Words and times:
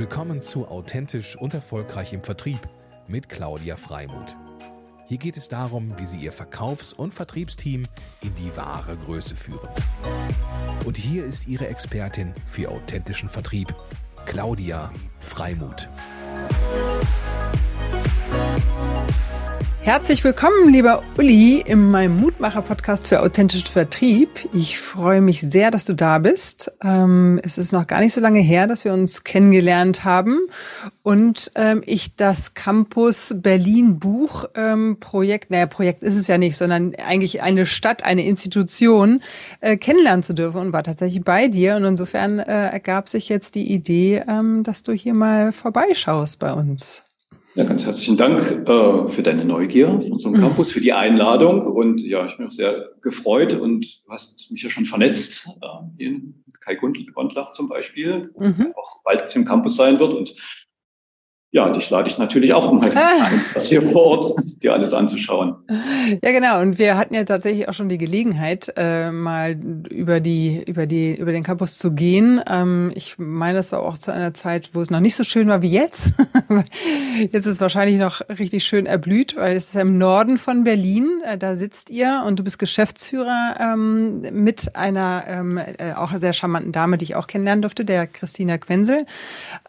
Willkommen 0.00 0.40
zu 0.40 0.66
Authentisch 0.66 1.36
und 1.36 1.52
Erfolgreich 1.52 2.14
im 2.14 2.22
Vertrieb 2.22 2.60
mit 3.06 3.28
Claudia 3.28 3.76
Freimuth. 3.76 4.34
Hier 5.06 5.18
geht 5.18 5.36
es 5.36 5.50
darum, 5.50 5.92
wie 5.98 6.06
Sie 6.06 6.16
Ihr 6.16 6.32
Verkaufs- 6.32 6.94
und 6.94 7.12
Vertriebsteam 7.12 7.82
in 8.22 8.34
die 8.36 8.56
wahre 8.56 8.96
Größe 8.96 9.36
führen. 9.36 9.68
Und 10.86 10.96
hier 10.96 11.26
ist 11.26 11.48
Ihre 11.48 11.68
Expertin 11.68 12.32
für 12.46 12.70
authentischen 12.70 13.28
Vertrieb, 13.28 13.74
Claudia 14.24 14.90
Freimuth. 15.18 15.86
Herzlich 19.82 20.24
willkommen, 20.24 20.72
lieber 20.72 21.02
Uli, 21.18 21.60
in 21.60 21.90
meinem 21.90 22.20
Mutmacher-Podcast 22.20 23.06
für 23.06 23.20
authentischen 23.20 23.66
Vertrieb. 23.66 24.48
Ich 24.54 24.78
freue 24.78 25.20
mich 25.20 25.42
sehr, 25.42 25.70
dass 25.70 25.84
du 25.84 25.94
da 25.94 26.18
bist. 26.18 26.49
Ähm, 26.82 27.40
es 27.42 27.58
ist 27.58 27.72
noch 27.72 27.86
gar 27.86 28.00
nicht 28.00 28.12
so 28.12 28.20
lange 28.20 28.40
her, 28.40 28.66
dass 28.66 28.84
wir 28.84 28.92
uns 28.92 29.24
kennengelernt 29.24 30.04
haben 30.04 30.38
und 31.02 31.50
ähm, 31.54 31.82
ich 31.86 32.16
das 32.16 32.54
Campus 32.54 33.34
Berlin 33.36 33.98
Buch 33.98 34.44
ähm, 34.54 34.98
Projekt, 35.00 35.50
naja, 35.50 35.66
Projekt 35.66 36.02
ist 36.02 36.16
es 36.16 36.26
ja 36.26 36.38
nicht, 36.38 36.56
sondern 36.56 36.94
eigentlich 36.94 37.42
eine 37.42 37.66
Stadt, 37.66 38.04
eine 38.04 38.26
Institution 38.26 39.22
äh, 39.60 39.76
kennenlernen 39.76 40.22
zu 40.22 40.34
dürfen 40.34 40.60
und 40.60 40.72
war 40.72 40.82
tatsächlich 40.82 41.24
bei 41.24 41.48
dir. 41.48 41.76
Und 41.76 41.84
insofern 41.84 42.38
äh, 42.38 42.68
ergab 42.68 43.08
sich 43.08 43.28
jetzt 43.28 43.54
die 43.54 43.72
Idee, 43.72 44.22
ähm, 44.28 44.62
dass 44.62 44.82
du 44.82 44.92
hier 44.92 45.14
mal 45.14 45.52
vorbeischaust 45.52 46.38
bei 46.38 46.52
uns. 46.52 47.04
Ja, 47.56 47.64
ganz 47.64 47.84
herzlichen 47.84 48.16
Dank 48.16 48.40
äh, 48.40 49.08
für 49.08 49.22
deine 49.22 49.44
Neugier 49.44 49.88
unserem 49.88 50.34
mhm. 50.34 50.40
Campus, 50.40 50.70
für 50.70 50.80
die 50.80 50.92
Einladung. 50.92 51.66
Und 51.66 52.00
ja, 52.00 52.24
ich 52.24 52.36
bin 52.36 52.46
auch 52.46 52.52
sehr 52.52 52.90
gefreut 53.02 53.54
und 53.54 53.84
du 54.06 54.12
hast 54.12 54.50
mich 54.52 54.62
ja 54.62 54.70
schon 54.70 54.84
vernetzt. 54.84 55.48
Äh, 55.60 56.04
in 56.04 56.44
Kai 56.74 57.12
Gondlach 57.12 57.50
zum 57.50 57.68
Beispiel, 57.68 58.32
mhm. 58.38 58.72
auch 58.76 59.02
bald 59.04 59.22
auf 59.24 59.32
dem 59.32 59.44
Campus 59.44 59.76
sein 59.76 59.98
wird. 59.98 60.12
Und 60.12 60.34
ja, 61.52 61.68
dich 61.70 61.90
lade 61.90 62.08
ich 62.08 62.16
natürlich 62.16 62.54
auch 62.54 62.70
mal 62.72 62.96
ah. 62.96 63.24
ein, 63.24 63.40
das 63.54 63.68
hier 63.68 63.82
vor 63.82 64.04
Ort 64.04 64.34
dir 64.62 64.72
alles 64.72 64.92
anzuschauen. 64.92 65.56
Ja, 66.22 66.30
genau. 66.30 66.60
Und 66.60 66.78
wir 66.78 66.96
hatten 66.96 67.12
ja 67.12 67.24
tatsächlich 67.24 67.68
auch 67.68 67.72
schon 67.72 67.88
die 67.88 67.98
Gelegenheit, 67.98 68.72
äh, 68.76 69.10
mal 69.10 69.58
über 69.90 70.20
die, 70.20 70.62
über 70.64 70.86
die, 70.86 71.16
über 71.16 71.32
den 71.32 71.42
Campus 71.42 71.78
zu 71.78 71.90
gehen. 71.90 72.40
Ähm, 72.48 72.92
ich 72.94 73.18
meine, 73.18 73.58
das 73.58 73.72
war 73.72 73.80
auch 73.80 73.98
zu 73.98 74.12
einer 74.12 74.32
Zeit, 74.32 74.70
wo 74.74 74.80
es 74.80 74.90
noch 74.90 75.00
nicht 75.00 75.16
so 75.16 75.24
schön 75.24 75.48
war 75.48 75.60
wie 75.60 75.70
jetzt. 75.70 76.12
jetzt 77.32 77.46
ist 77.46 77.54
es 77.54 77.60
wahrscheinlich 77.60 77.98
noch 77.98 78.20
richtig 78.28 78.64
schön 78.64 78.86
erblüht, 78.86 79.34
weil 79.36 79.56
es 79.56 79.70
ist 79.70 79.74
ja 79.74 79.80
im 79.80 79.98
Norden 79.98 80.38
von 80.38 80.62
Berlin. 80.62 81.08
Äh, 81.24 81.36
da 81.36 81.56
sitzt 81.56 81.90
ihr 81.90 82.22
und 82.28 82.38
du 82.38 82.44
bist 82.44 82.60
Geschäftsführer 82.60 83.56
ähm, 83.58 84.20
mit 84.32 84.76
einer 84.76 85.24
ähm, 85.26 85.58
äh, 85.58 85.94
auch 85.96 86.14
sehr 86.16 86.32
charmanten 86.32 86.70
Dame, 86.70 86.96
die 86.96 87.06
ich 87.06 87.16
auch 87.16 87.26
kennenlernen 87.26 87.62
durfte, 87.62 87.84
der 87.84 88.06
Christina 88.06 88.56
Quensel. 88.56 89.04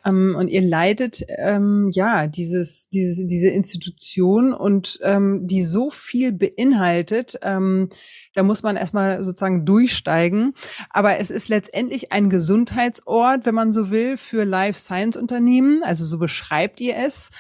Ähm, 0.06 0.36
und 0.38 0.48
ihr 0.48 0.62
leitet 0.62 1.24
ähm, 1.40 1.71
ähm, 1.72 1.90
ja, 1.92 2.28
dieses, 2.28 2.90
diese, 2.90 3.26
diese 3.26 3.50
Institution 3.50 4.54
und 4.54 5.00
ähm, 5.02 5.48
die 5.48 5.64
so 5.64 5.90
viel 5.90 6.32
beinhaltet, 6.32 7.38
ähm, 7.42 7.90
da 8.34 8.44
muss 8.44 8.64
man 8.64 8.76
erstmal 8.76 9.24
sozusagen 9.24 9.66
durchsteigen. 9.66 10.54
Aber 10.90 11.20
es 11.20 11.30
ist 11.30 11.50
letztendlich 11.50 12.12
ein 12.12 12.30
Gesundheitsort, 12.30 13.46
wenn 13.46 13.56
man 13.56 13.74
so 13.74 13.92
will, 13.92 14.18
für 14.18 14.44
Life 14.44 14.80
Science 14.80 15.18
Unternehmen. 15.18 15.84
Also 15.84 16.06
so 16.06 16.18
beschreibt 16.18 16.82
ihr 16.82 16.96
es. 16.98 17.32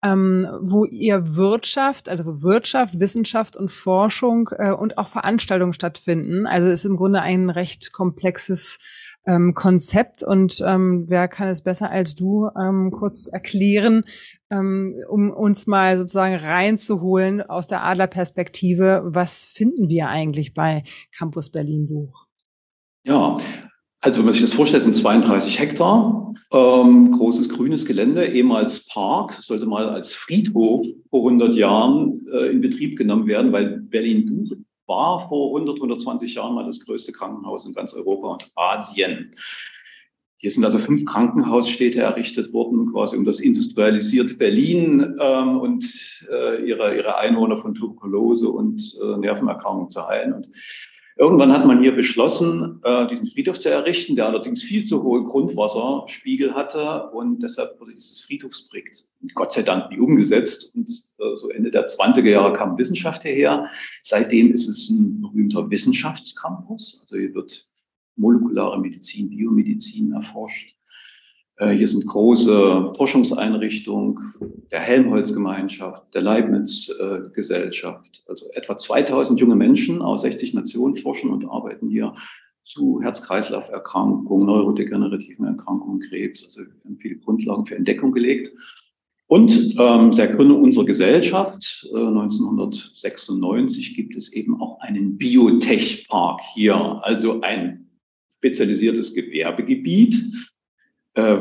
Ähm, 0.00 0.46
wo 0.62 0.84
ihr 0.84 1.34
Wirtschaft, 1.34 2.08
also 2.08 2.40
Wirtschaft, 2.40 3.00
Wissenschaft 3.00 3.56
und 3.56 3.72
Forschung 3.72 4.48
äh, 4.56 4.70
und 4.70 4.96
auch 4.96 5.08
Veranstaltungen 5.08 5.72
stattfinden. 5.72 6.46
Also 6.46 6.68
es 6.68 6.84
ist 6.84 6.84
im 6.84 6.96
Grunde 6.96 7.20
ein 7.20 7.50
recht 7.50 7.90
komplexes 7.90 8.78
ähm, 9.28 9.52
Konzept 9.52 10.22
und 10.22 10.62
ähm, 10.66 11.04
wer 11.08 11.28
kann 11.28 11.48
es 11.48 11.60
besser 11.60 11.90
als 11.90 12.14
du 12.14 12.48
ähm, 12.58 12.90
kurz 12.90 13.28
erklären, 13.28 14.04
ähm, 14.50 14.94
um 15.08 15.30
uns 15.30 15.66
mal 15.66 15.98
sozusagen 15.98 16.34
reinzuholen 16.34 17.42
aus 17.42 17.68
der 17.68 17.84
Adlerperspektive, 17.84 19.02
was 19.04 19.44
finden 19.44 19.90
wir 19.90 20.08
eigentlich 20.08 20.54
bei 20.54 20.82
Campus 21.16 21.50
Berlin 21.50 21.88
Buch? 21.88 22.26
Ja, 23.04 23.36
also 24.00 24.20
wenn 24.20 24.24
man 24.26 24.32
sich 24.32 24.42
das 24.42 24.54
vorstellt, 24.54 24.84
sind 24.84 24.94
32 24.94 25.58
Hektar, 25.58 26.32
ähm, 26.50 27.12
großes 27.12 27.50
grünes 27.50 27.84
Gelände, 27.84 28.26
ehemals 28.26 28.86
Park, 28.86 29.34
sollte 29.42 29.66
mal 29.66 29.90
als 29.90 30.14
Friedhof 30.14 30.86
vor 31.10 31.20
100 31.20 31.54
Jahren 31.54 32.26
äh, 32.32 32.46
in 32.46 32.62
Betrieb 32.62 32.96
genommen 32.96 33.26
werden, 33.26 33.52
weil 33.52 33.80
Berlin 33.82 34.24
Buch 34.24 34.56
war 34.88 35.28
vor 35.28 35.54
100, 35.56 35.76
120 35.76 36.34
Jahren 36.34 36.54
mal 36.54 36.66
das 36.66 36.80
größte 36.80 37.12
Krankenhaus 37.12 37.66
in 37.66 37.74
ganz 37.74 37.94
Europa 37.94 38.28
und 38.28 38.50
Asien. 38.56 39.34
Hier 40.38 40.50
sind 40.50 40.64
also 40.64 40.78
fünf 40.78 41.04
Krankenhausstädte 41.04 42.00
errichtet 42.00 42.52
worden, 42.52 42.92
quasi 42.92 43.16
um 43.16 43.24
das 43.24 43.40
industrialisierte 43.40 44.34
Berlin 44.34 45.16
ähm, 45.20 45.58
und 45.58 45.84
äh, 46.30 46.64
ihre, 46.64 46.96
ihre 46.96 47.18
Einwohner 47.18 47.56
von 47.56 47.74
Tuberkulose 47.74 48.48
und 48.48 48.80
äh, 49.02 49.16
Nervenerkrankungen 49.18 49.90
zu 49.90 50.06
heilen. 50.06 50.32
Und 50.32 50.48
Irgendwann 51.18 51.52
hat 51.52 51.66
man 51.66 51.82
hier 51.82 51.96
beschlossen, 51.96 52.80
äh, 52.84 53.08
diesen 53.08 53.26
Friedhof 53.26 53.58
zu 53.58 53.68
errichten, 53.70 54.14
der 54.14 54.26
allerdings 54.26 54.62
viel 54.62 54.84
zu 54.84 55.02
hohe 55.02 55.24
Grundwasserspiegel 55.24 56.54
hatte 56.54 57.10
und 57.10 57.42
deshalb 57.42 57.80
wurde 57.80 57.92
dieses 57.92 58.20
Friedhofsprojekt 58.20 59.10
Gott 59.34 59.50
sei 59.50 59.62
Dank 59.62 59.90
nie 59.90 59.98
umgesetzt. 59.98 60.76
Und 60.76 60.88
äh, 60.88 61.34
so 61.34 61.50
Ende 61.50 61.72
der 61.72 61.88
20er 61.88 62.28
Jahre 62.28 62.52
kam 62.52 62.78
Wissenschaft 62.78 63.22
hierher. 63.22 63.68
Seitdem 64.00 64.52
ist 64.52 64.68
es 64.68 64.90
ein 64.90 65.20
berühmter 65.20 65.68
Wissenschaftscampus. 65.68 67.00
Also 67.02 67.16
hier 67.16 67.34
wird 67.34 67.68
molekulare 68.14 68.80
Medizin, 68.80 69.28
Biomedizin 69.30 70.12
erforscht. 70.12 70.77
Äh, 71.58 71.70
hier 71.70 71.88
sind 71.88 72.06
große 72.06 72.92
Forschungseinrichtungen 72.96 74.18
der 74.70 74.80
Helmholtz-Gemeinschaft, 74.80 76.14
der 76.14 76.22
Leibniz-Gesellschaft. 76.22 78.22
Also 78.28 78.46
etwa 78.52 78.78
2000 78.78 79.40
junge 79.40 79.56
Menschen 79.56 80.00
aus 80.02 80.22
60 80.22 80.54
Nationen 80.54 80.96
forschen 80.96 81.30
und 81.30 81.44
arbeiten 81.44 81.88
hier 81.88 82.14
zu 82.64 83.00
Herz-Kreislauf-Erkrankungen, 83.02 84.46
neurodegenerativen 84.46 85.46
Erkrankungen, 85.46 86.00
Krebs. 86.00 86.44
Also 86.44 86.60
wir 86.60 86.68
haben 86.84 86.98
viele 86.98 87.16
Grundlagen 87.16 87.66
für 87.66 87.76
Entdeckung 87.76 88.12
gelegt. 88.12 88.52
Und 89.26 89.74
ähm, 89.78 90.12
seit 90.12 90.36
Gründung 90.36 90.62
unserer 90.62 90.84
Gesellschaft 90.86 91.86
äh, 91.92 91.96
1996 91.96 93.94
gibt 93.94 94.16
es 94.16 94.32
eben 94.32 94.60
auch 94.60 94.80
einen 94.80 95.18
Biotech-Park 95.18 96.40
hier, 96.54 97.00
also 97.02 97.40
ein 97.42 97.90
spezialisiertes 98.36 99.14
Gewerbegebiet, 99.14 100.14
äh, 100.14 100.47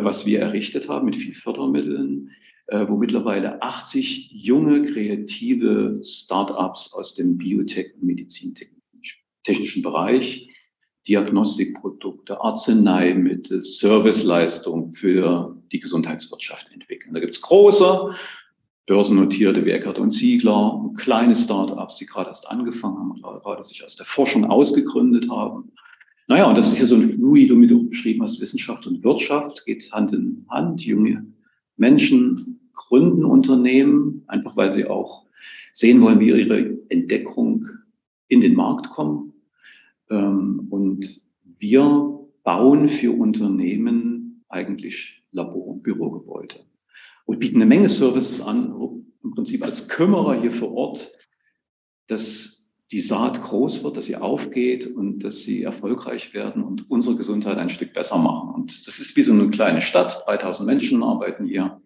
was 0.03 0.25
wir 0.25 0.39
errichtet 0.39 0.89
haben 0.89 1.05
mit 1.05 1.15
viel 1.15 1.35
Fördermitteln, 1.35 2.31
äh, 2.67 2.87
wo 2.87 2.97
mittlerweile 2.97 3.61
80 3.61 4.31
junge, 4.31 4.83
kreative 4.83 6.01
Startups 6.03 6.93
aus 6.93 7.15
dem 7.15 7.37
Biotech- 7.37 7.93
und 7.95 8.03
Medizintechnischen 8.03 9.83
Bereich, 9.83 10.49
Diagnostikprodukte, 11.07 12.41
Arzneimittel, 12.41 13.63
Serviceleistungen 13.63 14.93
für 14.93 15.55
die 15.71 15.79
Gesundheitswirtschaft 15.79 16.71
entwickeln. 16.73 17.13
Da 17.13 17.19
gibt's 17.19 17.41
große, 17.41 18.15
börsennotierte 18.87 19.65
wie 19.65 19.99
und 19.99 20.11
Ziegler, 20.11 20.91
kleine 20.97 21.35
Startups, 21.35 21.97
die 21.97 22.05
gerade 22.05 22.29
erst 22.29 22.49
angefangen 22.49 22.97
haben, 22.97 23.21
gerade 23.21 23.63
sich 23.63 23.85
aus 23.85 23.95
der 23.95 24.05
Forschung 24.05 24.45
ausgegründet 24.45 25.29
haben 25.29 25.71
naja, 26.27 26.49
und 26.49 26.57
das 26.57 26.67
ist 26.67 26.77
hier 26.77 26.85
so 26.85 26.95
ein 26.95 27.13
Fluid, 27.13 27.49
du 27.49 27.55
auch 27.55 27.89
beschrieben 27.89 28.21
hast, 28.21 28.41
Wissenschaft 28.41 28.85
und 28.85 29.03
Wirtschaft 29.03 29.65
geht 29.65 29.91
Hand 29.91 30.13
in 30.13 30.45
Hand. 30.49 30.85
Junge 30.85 31.25
Menschen 31.77 32.59
gründen 32.73 33.23
Unternehmen, 33.23 34.23
einfach 34.27 34.57
weil 34.57 34.71
sie 34.71 34.85
auch 34.85 35.25
sehen 35.73 36.01
wollen, 36.01 36.19
wie 36.19 36.29
ihre 36.29 36.77
Entdeckung 36.89 37.67
in 38.27 38.41
den 38.41 38.55
Markt 38.55 38.89
kommt. 38.89 39.33
Ähm, 40.09 40.67
und 40.69 41.21
wir 41.59 42.19
bauen 42.43 42.89
für 42.89 43.11
Unternehmen 43.11 44.43
eigentlich 44.49 45.23
Labor- 45.31 45.67
und 45.67 45.83
Bürogebäude 45.83 46.57
und 47.25 47.39
bieten 47.39 47.57
eine 47.57 47.65
Menge 47.65 47.89
Services 47.89 48.41
an, 48.41 48.73
im 49.23 49.31
Prinzip 49.31 49.63
als 49.63 49.87
Kümmerer 49.87 50.39
hier 50.39 50.51
vor 50.51 50.73
Ort 50.73 51.11
das 52.07 52.56
die 52.91 53.01
Saat 53.01 53.41
groß 53.41 53.83
wird, 53.83 53.97
dass 53.97 54.05
sie 54.05 54.15
aufgeht 54.15 54.87
und 54.87 55.19
dass 55.23 55.39
sie 55.39 55.63
erfolgreich 55.63 56.33
werden 56.33 56.63
und 56.63 56.89
unsere 56.89 57.15
Gesundheit 57.15 57.57
ein 57.57 57.69
Stück 57.69 57.93
besser 57.93 58.17
machen. 58.17 58.49
Und 58.53 58.87
das 58.87 58.99
ist 58.99 59.15
wie 59.15 59.23
so 59.23 59.33
eine 59.33 59.49
kleine 59.49 59.81
Stadt. 59.81 60.23
3000 60.25 60.65
Menschen 60.65 61.03
arbeiten 61.03 61.45
hier. 61.45 61.81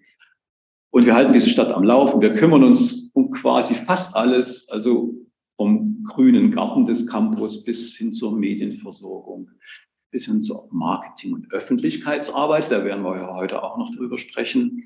Und 0.92 1.06
wir 1.06 1.15
halten 1.15 1.33
diese 1.33 1.50
Stadt 1.50 1.74
am 1.74 1.83
Laufen. 1.83 2.21
Wir 2.21 2.33
kümmern 2.33 2.63
uns 2.63 3.09
um 3.13 3.31
quasi 3.31 3.74
fast 3.74 4.15
alles, 4.15 4.69
also 4.69 5.15
vom 5.56 6.03
grünen 6.03 6.51
Garten 6.51 6.86
des 6.86 7.07
Campus 7.07 7.63
bis 7.63 7.95
hin 7.95 8.13
zur 8.13 8.38
Medienversorgung, 8.38 9.50
bis 10.12 10.25
hin 10.25 10.44
zur 10.44 10.68
Marketing- 10.71 11.33
und 11.33 11.51
Öffentlichkeitsarbeit. 11.51 12.69
Da 12.71 12.83
werden 12.83 13.03
wir 13.03 13.15
ja 13.15 13.33
heute 13.33 13.63
auch 13.63 13.77
noch 13.77 13.95
drüber 13.95 14.18
sprechen. 14.18 14.83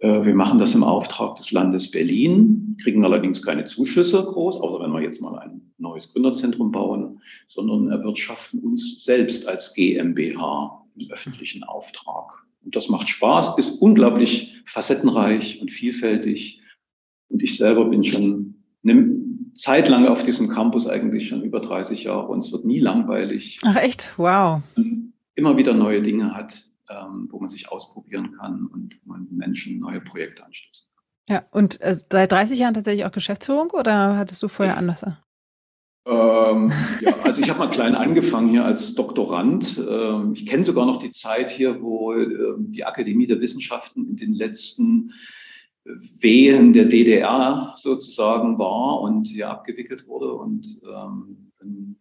Äh, 0.00 0.24
wir 0.24 0.34
machen 0.34 0.58
das 0.58 0.74
im 0.74 0.82
Auftrag 0.82 1.36
des 1.36 1.52
Landes 1.52 1.90
Berlin, 1.90 2.76
kriegen 2.82 3.04
allerdings 3.04 3.42
keine 3.42 3.66
Zuschüsse 3.66 4.22
groß, 4.24 4.60
außer 4.60 4.82
wenn 4.82 4.92
wir 4.92 5.02
jetzt 5.02 5.20
mal 5.20 5.38
ein 5.38 5.60
neues 5.78 6.12
Gründerzentrum 6.12 6.72
bauen, 6.72 7.20
sondern 7.48 7.90
erwirtschaften 7.90 8.60
uns 8.60 9.04
selbst 9.04 9.46
als 9.46 9.74
GmbH 9.74 10.84
im 10.96 11.10
öffentlichen 11.10 11.62
Auftrag. 11.64 12.44
Und 12.64 12.76
das 12.76 12.88
macht 12.88 13.08
Spaß, 13.08 13.58
ist 13.58 13.80
unglaublich 13.80 14.62
facettenreich 14.66 15.60
und 15.60 15.70
vielfältig. 15.70 16.60
Und 17.28 17.42
ich 17.42 17.56
selber 17.56 17.86
bin 17.86 18.04
schon 18.04 18.54
eine 18.84 19.20
Zeit 19.54 19.88
lang 19.88 20.06
auf 20.06 20.22
diesem 20.22 20.48
Campus, 20.48 20.86
eigentlich 20.86 21.28
schon 21.28 21.42
über 21.42 21.60
30 21.60 22.04
Jahre, 22.04 22.28
und 22.28 22.38
es 22.38 22.52
wird 22.52 22.64
nie 22.64 22.78
langweilig. 22.78 23.58
Ach 23.62 23.76
echt? 23.76 24.12
Wow. 24.16 24.62
Immer 25.34 25.56
wieder 25.56 25.74
neue 25.74 26.02
Dinge 26.02 26.34
hat, 26.34 26.69
ähm, 26.90 27.28
wo 27.30 27.38
man 27.38 27.48
sich 27.48 27.70
ausprobieren 27.70 28.32
kann 28.32 28.66
und 28.66 28.98
man 29.06 29.28
Menschen 29.30 29.78
neue 29.78 30.00
Projekte 30.00 30.44
anstößt. 30.44 30.88
Ja, 31.28 31.44
und 31.52 31.80
äh, 31.80 31.94
seit 31.94 32.32
30 32.32 32.58
Jahren 32.58 32.74
tatsächlich 32.74 33.04
auch 33.04 33.12
Geschäftsführung 33.12 33.70
oder 33.70 34.16
hattest 34.16 34.42
du 34.42 34.48
vorher 34.48 34.76
anders? 34.76 35.04
Ähm, 36.06 36.72
ja, 37.00 37.14
also 37.22 37.40
ich 37.40 37.48
habe 37.48 37.60
mal 37.60 37.70
klein 37.70 37.94
angefangen 37.94 38.48
hier 38.48 38.64
als 38.64 38.94
Doktorand. 38.94 39.78
Ähm, 39.78 40.32
ich 40.34 40.46
kenne 40.46 40.64
sogar 40.64 40.86
noch 40.86 40.98
die 40.98 41.12
Zeit 41.12 41.50
hier, 41.50 41.80
wo 41.80 42.14
ähm, 42.14 42.72
die 42.72 42.84
Akademie 42.84 43.26
der 43.26 43.40
Wissenschaften 43.40 44.08
in 44.08 44.16
den 44.16 44.32
letzten 44.34 45.12
Wehen 45.84 46.72
der 46.72 46.86
DDR 46.86 47.74
sozusagen 47.76 48.58
war 48.58 49.00
und 49.00 49.26
hier 49.26 49.50
abgewickelt 49.50 50.06
wurde. 50.08 50.32
Und 50.34 50.66
ähm, 50.84 51.50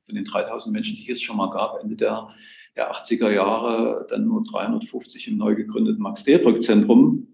von 0.09 0.15
den 0.15 0.25
3000 0.25 0.73
Menschen, 0.73 0.97
die 0.97 1.11
es 1.11 1.21
schon 1.21 1.37
mal 1.37 1.49
gab, 1.49 1.81
Ende 1.81 1.95
der, 1.95 2.29
der 2.75 2.91
80er 2.91 3.31
Jahre, 3.31 4.05
dann 4.09 4.25
nur 4.25 4.43
350 4.43 5.27
im 5.27 5.37
neu 5.37 5.55
gegründeten 5.55 6.01
Max-Delbrück-Zentrum 6.01 7.27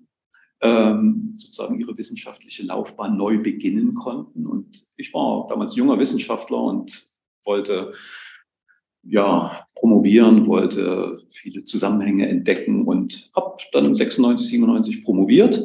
ähm, 0.61 1.33
sozusagen 1.35 1.79
ihre 1.79 1.97
wissenschaftliche 1.97 2.63
Laufbahn 2.63 3.17
neu 3.17 3.37
beginnen 3.37 3.93
konnten. 3.93 4.45
Und 4.45 4.87
ich 4.97 5.13
war 5.13 5.47
damals 5.47 5.75
junger 5.75 5.99
Wissenschaftler 5.99 6.61
und 6.61 7.09
wollte 7.45 7.93
ja 9.03 9.65
promovieren, 9.75 10.47
wollte 10.47 11.21
viele 11.29 11.63
Zusammenhänge 11.63 12.27
entdecken 12.27 12.83
und 12.83 13.31
habe 13.35 13.57
dann 13.71 13.95
96, 13.95 14.49
97 14.49 15.03
promoviert. 15.03 15.63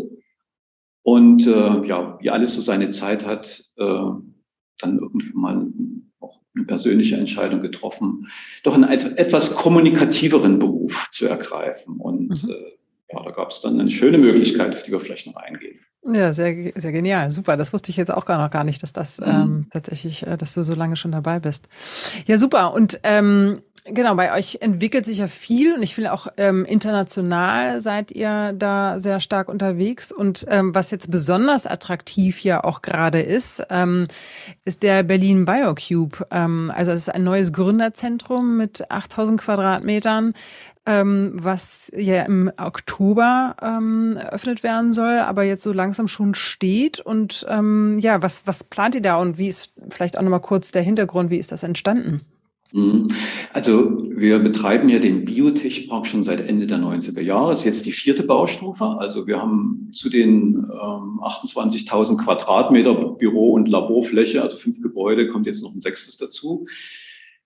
Und 1.03 1.47
äh, 1.47 1.87
ja, 1.87 2.19
wie 2.21 2.31
alles 2.31 2.55
so 2.55 2.61
seine 2.61 2.91
Zeit 2.91 3.27
hat, 3.27 3.65
äh, 3.79 4.11
dann 4.79 4.99
irgendwann 4.99 5.33
mal 5.35 5.73
auch 6.21 6.41
eine 6.55 6.65
persönliche 6.65 7.17
Entscheidung 7.17 7.61
getroffen, 7.61 8.29
doch 8.63 8.75
einen 8.75 8.89
etwas 8.89 9.55
kommunikativeren 9.55 10.59
Beruf 10.59 11.09
zu 11.11 11.27
ergreifen. 11.27 11.97
Und 11.99 12.43
mhm. 12.43 12.51
äh, 12.51 13.13
ja, 13.13 13.23
da 13.25 13.31
gab 13.31 13.51
es 13.51 13.61
dann 13.61 13.81
eine 13.81 13.91
schöne 13.91 14.19
Möglichkeit, 14.19 14.75
auf 14.75 14.83
die 14.83 14.93
wir 14.93 15.01
vielleicht 15.01 15.27
noch 15.27 15.37
eingehen. 15.37 15.81
Ja, 16.03 16.33
sehr, 16.33 16.73
sehr 16.77 16.93
genial. 16.93 17.31
Super. 17.31 17.57
Das 17.59 17.73
wusste 17.73 17.91
ich 17.91 17.97
jetzt 17.97 18.13
auch 18.13 18.25
gar 18.25 18.39
noch 18.39 18.51
gar 18.51 18.65
nicht, 18.65 18.83
dass 18.83 18.93
das 18.93 19.21
mhm. 19.21 19.27
ähm, 19.27 19.67
tatsächlich, 19.71 20.27
äh, 20.27 20.39
dass 20.39 20.55
du 20.55 20.63
so 20.63 20.75
lange 20.75 20.97
schon 20.97 21.13
dabei 21.13 21.41
bist. 21.41 21.69
Ja, 22.27 22.39
super. 22.39 22.73
Und 22.73 23.01
ähm, 23.03 23.61
Genau, 23.87 24.15
bei 24.15 24.35
euch 24.35 24.59
entwickelt 24.61 25.07
sich 25.07 25.19
ja 25.19 25.29
viel 25.29 25.75
und 25.75 25.83
ich 25.83 25.95
finde 25.95 26.13
auch 26.13 26.27
ähm, 26.37 26.67
international 26.67 27.81
seid 27.81 28.13
ihr 28.13 28.53
da 28.53 29.01
sehr 29.01 29.21
stark 29.21 29.49
unterwegs. 29.49 30.13
Und 30.13 30.45
ähm, 30.49 30.75
was 30.75 30.91
jetzt 30.91 31.11
besonders 31.11 31.67
attraktiv 31.67 32.45
ja 32.45 32.63
auch 32.63 32.83
gerade 32.83 33.23
ist, 33.23 33.63
ähm, 33.71 34.07
ist 34.67 34.83
der 34.83 35.03
Berlin 35.03 35.47
BioCube. 35.47 36.27
Ähm, 36.31 36.71
also 36.75 36.93
es 36.93 37.05
ist 37.05 37.09
ein 37.09 37.25
neues 37.25 37.55
Gründerzentrum 37.55 38.59
mit 38.59 38.91
8000 38.91 39.41
Quadratmetern, 39.41 40.35
ähm, 40.85 41.33
was 41.37 41.91
ja 41.97 42.25
im 42.25 42.53
Oktober 42.59 43.57
ähm, 43.63 44.19
eröffnet 44.21 44.63
werden 44.63 44.93
soll, 44.93 45.21
aber 45.21 45.45
jetzt 45.45 45.63
so 45.63 45.73
langsam 45.73 46.07
schon 46.07 46.35
steht. 46.35 47.01
Und 47.01 47.47
ähm, 47.49 47.99
ja, 47.99 48.23
was, 48.23 48.43
was 48.45 48.63
plant 48.63 48.95
ihr 48.95 49.03
da 49.03 49.17
und 49.17 49.39
wie 49.39 49.49
ist 49.49 49.73
vielleicht 49.89 50.19
auch 50.19 50.23
nochmal 50.23 50.41
kurz 50.41 50.71
der 50.71 50.83
Hintergrund, 50.83 51.31
wie 51.31 51.39
ist 51.39 51.51
das 51.51 51.63
entstanden? 51.63 52.21
Mhm. 52.73 53.09
Also 53.53 54.05
wir 54.11 54.39
betreiben 54.39 54.89
ja 54.89 54.99
den 54.99 55.25
Biotech-Park 55.25 56.07
schon 56.07 56.23
seit 56.23 56.41
Ende 56.41 56.67
der 56.67 56.79
90er 56.79 57.21
Jahre. 57.21 57.51
Das 57.51 57.61
ist 57.61 57.65
jetzt 57.65 57.87
die 57.87 57.93
vierte 57.93 58.23
Baustufe. 58.23 58.85
Also 58.85 59.27
wir 59.27 59.41
haben 59.41 59.91
zu 59.93 60.09
den 60.09 60.57
ähm, 60.57 61.21
28.000 61.21 62.17
Quadratmeter 62.19 62.95
Büro- 62.95 63.53
und 63.53 63.69
Laborfläche, 63.69 64.43
also 64.43 64.57
fünf 64.57 64.81
Gebäude, 64.81 65.29
kommt 65.29 65.47
jetzt 65.47 65.63
noch 65.63 65.75
ein 65.75 65.81
sechstes 65.81 66.17
dazu. 66.17 66.67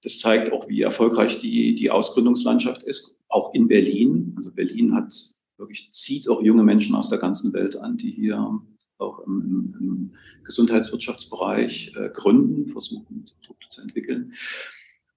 Das 0.02 0.18
zeigt 0.18 0.52
auch, 0.52 0.68
wie 0.68 0.82
erfolgreich 0.82 1.38
die, 1.38 1.74
die 1.74 1.90
Ausgründungslandschaft 1.90 2.82
ist, 2.82 3.20
auch 3.28 3.54
in 3.54 3.68
Berlin. 3.68 4.34
Also 4.36 4.52
Berlin 4.52 4.94
hat 4.94 5.14
wirklich, 5.56 5.90
zieht 5.92 6.28
auch 6.28 6.42
junge 6.42 6.62
Menschen 6.62 6.94
aus 6.94 7.08
der 7.08 7.18
ganzen 7.18 7.54
Welt 7.54 7.76
an, 7.76 7.96
die 7.96 8.10
hier 8.10 8.60
auch 8.98 9.20
im, 9.20 9.74
im, 9.80 10.10
Gesundheitswirtschaftsbereich 10.44 11.92
äh, 11.96 12.10
gründen, 12.10 12.68
versuchen, 12.68 13.24
Produkte 13.46 13.68
zu 13.70 13.80
entwickeln. 13.80 14.34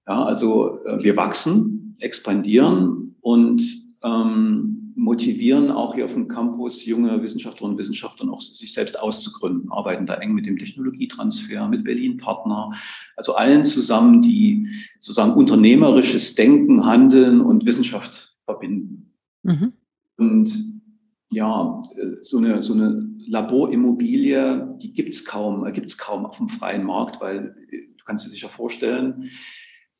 Ja, 0.08 0.24
also 0.24 0.82
äh, 0.86 1.04
wir 1.04 1.16
wachsen, 1.16 1.94
expandieren 2.00 3.16
und 3.20 3.62
ähm, 4.02 4.94
motivieren 4.96 5.70
auch 5.70 5.94
hier 5.94 6.06
auf 6.06 6.14
dem 6.14 6.28
Campus 6.28 6.84
junge 6.84 7.22
Wissenschaftlerinnen 7.22 7.74
und 7.74 7.78
Wissenschaftler 7.78 8.32
auch 8.32 8.40
sich 8.40 8.72
selbst 8.72 8.98
auszugründen, 8.98 9.70
arbeiten 9.70 10.06
da 10.06 10.14
eng 10.14 10.32
mit 10.32 10.46
dem 10.46 10.56
Technologietransfer, 10.56 11.68
mit 11.68 11.84
Berlin 11.84 12.16
Partner, 12.16 12.72
also 13.16 13.34
allen 13.34 13.64
zusammen, 13.64 14.22
die 14.22 14.68
sozusagen 14.98 15.34
unternehmerisches 15.34 16.34
Denken, 16.34 16.86
Handeln 16.86 17.40
und 17.40 17.66
Wissenschaft 17.66 18.38
verbinden. 18.44 19.12
Mhm. 19.42 19.72
Und 20.16 20.82
ja, 21.30 21.82
so 22.22 22.38
eine, 22.38 22.62
so 22.62 22.72
eine 22.72 23.08
Laborimmobilie, 23.26 24.68
die 24.80 24.94
gibt's 24.94 25.24
kaum, 25.24 25.70
gibt's 25.72 25.98
kaum 25.98 26.24
auf 26.24 26.38
dem 26.38 26.48
freien 26.48 26.84
Markt, 26.84 27.20
weil 27.20 27.54
du 27.70 28.04
kannst 28.04 28.24
dir 28.24 28.30
sicher 28.30 28.48
vorstellen, 28.48 29.30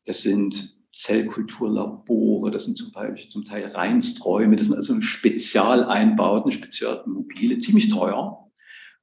das 0.08 0.22
sind 0.22 0.74
Zellkulturlabore, 0.92 2.50
das 2.50 2.64
sind 2.64 2.78
zum 2.78 2.92
Teil, 2.92 3.14
zum 3.28 3.44
Teil 3.44 3.66
Reinsträume, 3.66 4.56
das 4.56 4.68
sind 4.68 4.76
also 4.76 5.00
Spezialeinbauten, 5.02 6.50
Spezialmobile, 6.50 7.58
ziemlich 7.58 7.90
teuer. 7.90 8.50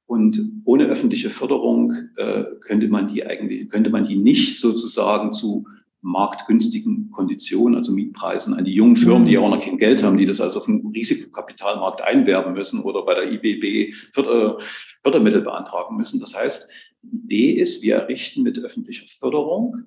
Und 0.06 0.40
ohne 0.64 0.86
öffentliche 0.86 1.30
Förderung 1.30 1.92
äh, 2.16 2.44
könnte 2.60 2.88
man 2.88 3.06
die 3.06 3.24
eigentlich, 3.24 3.68
könnte 3.70 3.90
man 3.90 4.04
die 4.04 4.16
nicht 4.16 4.58
sozusagen 4.58 5.32
zu 5.32 5.66
marktgünstigen 6.02 7.10
Konditionen, 7.12 7.76
also 7.76 7.92
Mietpreisen 7.92 8.54
an 8.54 8.64
die 8.64 8.74
jungen 8.74 8.96
Firmen, 8.96 9.26
die 9.26 9.32
ja 9.32 9.40
auch 9.40 9.50
noch 9.50 9.64
kein 9.64 9.78
Geld 9.78 10.02
haben, 10.02 10.16
die 10.16 10.26
das 10.26 10.40
also 10.40 10.58
auf 10.58 10.66
dem 10.66 10.86
Risikokapitalmarkt 10.88 12.02
einwerben 12.02 12.52
müssen 12.52 12.82
oder 12.82 13.04
bei 13.04 13.14
der 13.14 13.32
IBB 13.32 13.94
Förder, 14.12 14.58
Fördermittel 15.02 15.42
beantragen 15.42 15.96
müssen. 15.96 16.20
Das 16.20 16.34
heißt, 16.34 16.68
die 17.02 17.16
Idee 17.16 17.60
ist, 17.60 17.82
wir 17.82 17.96
errichten 17.96 18.42
mit 18.42 18.58
öffentlicher 18.58 19.06
Förderung 19.18 19.86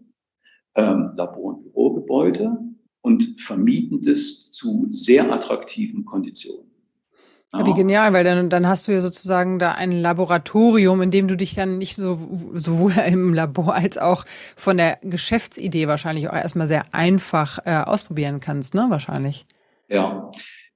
ähm, 0.80 1.12
Labor- 1.16 1.56
und 1.56 1.64
Bürogebäude 1.64 2.58
und 3.02 3.36
vermieten 3.40 4.02
das 4.02 4.52
zu 4.52 4.88
sehr 4.90 5.32
attraktiven 5.32 6.06
Konditionen. 6.06 6.70
Ja. 7.52 7.66
Wie 7.66 7.74
genial, 7.74 8.14
weil 8.14 8.24
dann, 8.24 8.50
dann 8.52 8.68
hast 8.68 8.88
du 8.88 8.92
ja 8.92 9.02
sozusagen 9.02 9.58
da 9.58 9.72
ein 9.72 9.92
Laboratorium, 9.92 11.02
in 11.02 11.10
dem 11.10 11.28
du 11.28 11.36
dich 11.36 11.56
dann 11.56 11.80
nicht 11.80 11.96
so, 11.96 12.18
sowohl 12.54 12.94
im 13.08 13.34
Labor 13.34 13.74
als 13.74 13.98
auch 13.98 14.24
von 14.56 14.78
der 14.78 15.00
Geschäftsidee 15.02 15.88
wahrscheinlich 15.88 16.30
auch 16.30 16.36
erstmal 16.36 16.68
sehr 16.68 16.86
einfach 16.94 17.60
äh, 17.66 17.78
ausprobieren 17.78 18.40
kannst, 18.40 18.76
ne? 18.76 18.86
Wahrscheinlich. 18.90 19.48
Ja, 19.88 20.30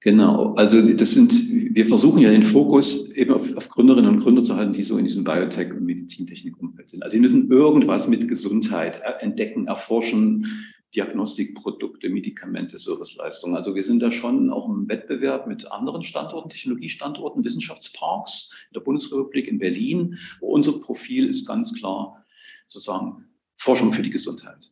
Genau, 0.04 0.54
also 0.56 0.82
das 0.82 1.12
sind, 1.12 1.34
wir 1.50 1.86
versuchen 1.86 2.20
ja 2.20 2.30
den 2.30 2.44
Fokus 2.44 3.10
eben 3.14 3.34
auf, 3.34 3.56
auf 3.56 3.70
Gründerinnen 3.70 4.10
und 4.10 4.20
Gründer 4.20 4.44
zu 4.44 4.58
halten, 4.58 4.74
die 4.74 4.84
so 4.84 4.98
in 4.98 5.06
diesem 5.06 5.24
Biotech- 5.24 5.72
und 5.72 5.86
Medizintechnik-Umfeld 5.86 6.90
sind. 6.90 7.04
Also 7.04 7.14
sie 7.14 7.22
müssen 7.22 7.50
irgendwas 7.50 8.10
mit 8.10 8.28
Gesundheit 8.28 9.02
entdecken, 9.22 9.68
erforschen, 9.68 10.46
Diagnostikprodukte, 10.94 12.10
Medikamente, 12.10 12.78
Serviceleistungen. 12.78 13.56
Also 13.56 13.76
wir 13.76 13.84
sind 13.84 14.02
da 14.02 14.12
schon 14.12 14.50
auch 14.50 14.68
im 14.68 14.90
Wettbewerb 14.90 15.48
mit 15.48 15.72
anderen 15.72 16.04
Standorten, 16.04 16.50
Technologiestandorten, 16.50 17.46
Wissenschaftsparks 17.46 18.52
in 18.72 18.74
der 18.74 18.82
Bundesrepublik, 18.82 19.48
in 19.48 19.58
Berlin, 19.58 20.20
wo 20.42 20.48
unser 20.48 20.74
Profil 20.82 21.30
ist 21.30 21.48
ganz 21.48 21.74
klar 21.74 22.26
sozusagen 22.68 23.24
Forschung 23.56 23.94
für 23.94 24.04
die 24.04 24.12
Gesundheit. 24.12 24.70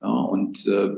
Ja, 0.00 0.12
und 0.12 0.64
äh, 0.68 0.90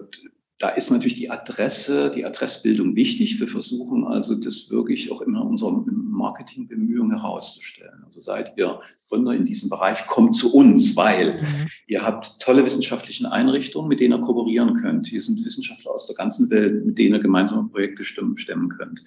da 0.62 0.69
ist 0.69 0.92
natürlich 0.92 1.16
die 1.16 1.28
Adresse, 1.28 2.12
die 2.14 2.25
Adressbildung 2.25 2.95
wichtig. 2.95 3.40
Wir 3.40 3.49
versuchen 3.49 4.04
also 4.04 4.37
das 4.37 4.71
wirklich 4.71 5.11
auch 5.11 5.21
immer 5.21 5.42
in 5.42 5.49
unseren 5.49 5.85
Marketingbemühungen 6.09 7.19
herauszustellen. 7.19 8.04
Also 8.07 8.21
seid 8.21 8.57
ihr 8.57 8.81
Gründer 9.09 9.35
in 9.35 9.45
diesem 9.45 9.71
Bereich, 9.71 10.07
kommt 10.07 10.37
zu 10.37 10.54
uns, 10.54 10.95
weil 10.95 11.42
mhm. 11.42 11.69
ihr 11.88 12.07
habt 12.07 12.38
tolle 12.38 12.64
wissenschaftliche 12.64 13.31
Einrichtungen, 13.33 13.88
mit 13.88 13.99
denen 13.99 14.14
ihr 14.14 14.25
kooperieren 14.25 14.75
könnt. 14.75 15.09
Hier 15.09 15.21
sind 15.21 15.45
Wissenschaftler 15.45 15.90
aus 15.90 16.07
der 16.07 16.14
ganzen 16.14 16.49
Welt, 16.50 16.87
mit 16.87 16.97
denen 16.97 17.16
ihr 17.16 17.21
gemeinsame 17.21 17.69
Projekte 17.69 18.04
stemmen 18.04 18.69
könnt. 18.69 19.02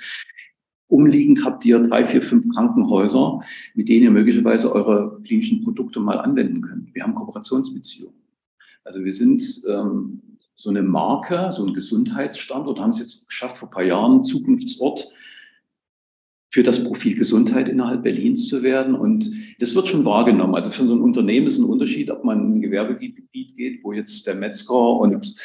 Umliegend 0.88 1.45
habt 1.45 1.63
ihr 1.63 1.79
drei, 1.79 2.05
vier, 2.05 2.21
fünf 2.21 2.50
Krankenhäuser, 2.53 3.39
mit 3.75 3.88
denen 3.88 4.03
ihr 4.03 4.12
möglicherweise 4.12 4.75
eure 4.75 5.21
klinischen 5.24 5.62
Produkte 5.62 6.01
mal 6.01 6.19
anwenden 6.19 6.62
könnt. 6.62 6.93
Wir 6.93 7.03
haben 7.03 7.15
Kooperationsbeziehungen. 7.15 8.19
Also 8.83 9.05
wir 9.05 9.13
sind 9.13 9.41
ähm, 9.69 10.21
so 10.55 10.69
eine 10.69 10.81
Marke, 10.81 11.51
so 11.51 11.65
ein 11.65 11.74
Gesundheitsstandort, 11.74 12.79
haben 12.79 12.89
es 12.89 13.00
jetzt 13.00 13.27
geschafft 13.27 13.57
vor 13.57 13.67
ein 13.67 13.71
paar 13.71 13.83
Jahren, 13.83 14.24
Zukunftsort 14.24 15.09
für 16.51 16.63
das 16.63 16.81
Profil 16.85 17.15
Gesundheit 17.15 17.67
innerhalb 17.67 18.03
Berlins 18.03 18.47
zu 18.47 18.63
werden. 18.63 18.95
Und 18.95 19.29
das 19.59 19.75
wird 19.75 19.89
schon 19.89 20.05
wahrgenommen. 20.05 20.55
Also 20.55 20.69
für 20.69 20.88
so 20.88 20.95
ein 20.95 21.01
Unternehmen 21.01 21.47
ist 21.47 21.57
ein 21.57 21.65
Unterschied, 21.65 22.09
ob 22.09 22.24
man 22.24 22.39
in 22.39 22.53
ein 22.53 22.62
Gewerbegebiet 22.62 23.57
geht, 23.57 23.83
wo 23.83 23.91
jetzt 23.91 24.25
der 24.25 24.35
Metzger 24.35 24.91
und, 25.00 25.35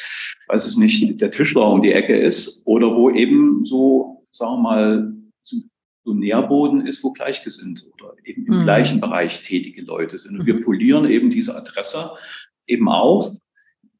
weiß 0.47 0.65
es 0.65 0.77
nicht, 0.77 1.19
der 1.19 1.31
Tischler 1.31 1.69
um 1.69 1.81
die 1.81 1.91
Ecke 1.91 2.15
ist 2.15 2.65
oder 2.65 2.95
wo 2.95 3.09
eben 3.09 3.65
so, 3.65 4.25
sagen 4.31 4.55
wir 4.55 4.61
mal, 4.61 5.13
so 5.43 6.13
Nährboden 6.13 6.87
ist, 6.87 7.03
wo 7.03 7.11
Gleichgesinnt 7.11 7.85
oder 7.93 8.13
eben 8.23 8.45
im 8.45 8.59
mhm. 8.59 8.63
gleichen 8.63 9.01
Bereich 9.01 9.41
tätige 9.41 9.81
Leute 9.83 10.17
sind. 10.17 10.39
Und 10.39 10.45
wir 10.45 10.55
mhm. 10.55 10.61
polieren 10.61 11.09
eben 11.09 11.29
diese 11.29 11.55
Adresse 11.55 12.11
eben 12.67 12.87
auf, 12.87 13.31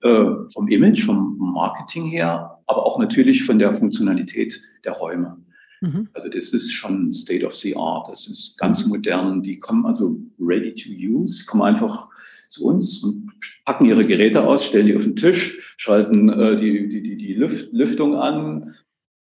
äh, 0.01 0.25
vom 0.53 0.67
Image, 0.67 1.03
vom 1.03 1.38
Marketing 1.38 2.05
her, 2.05 2.60
aber 2.67 2.86
auch 2.86 3.00
natürlich 3.00 3.43
von 3.43 3.60
der 3.60 3.74
Funktionalität 3.74 4.60
der 4.84 4.93
Räume. 4.93 5.38
Mhm. 5.81 6.10
Also 6.13 6.29
das 6.29 6.50
ist 6.53 6.72
schon 6.72 7.12
State 7.13 7.46
of 7.46 7.55
the 7.55 7.75
Art. 7.75 8.08
Das 8.10 8.27
ist 8.27 8.58
ganz 8.58 8.86
modern. 8.86 9.41
Die 9.41 9.58
kommen 9.60 9.86
also 9.86 10.20
ready 10.39 10.74
to 10.74 10.89
use, 10.89 11.46
kommen 11.46 11.63
einfach 11.63 12.08
zu 12.50 12.65
uns 12.65 13.03
und 13.03 13.31
packen 13.65 13.86
ihre 13.86 14.05
Geräte 14.05 14.46
aus, 14.46 14.65
stellen 14.65 14.86
die 14.86 14.96
auf 14.96 15.03
den 15.03 15.15
Tisch, 15.15 15.75
schalten 15.77 16.29
äh, 16.29 16.58
die, 16.58 16.88
die, 16.89 17.01
die, 17.01 17.17
die 17.17 17.34
Lüft, 17.34 17.72
Lüftung 17.74 18.15
an. 18.15 18.75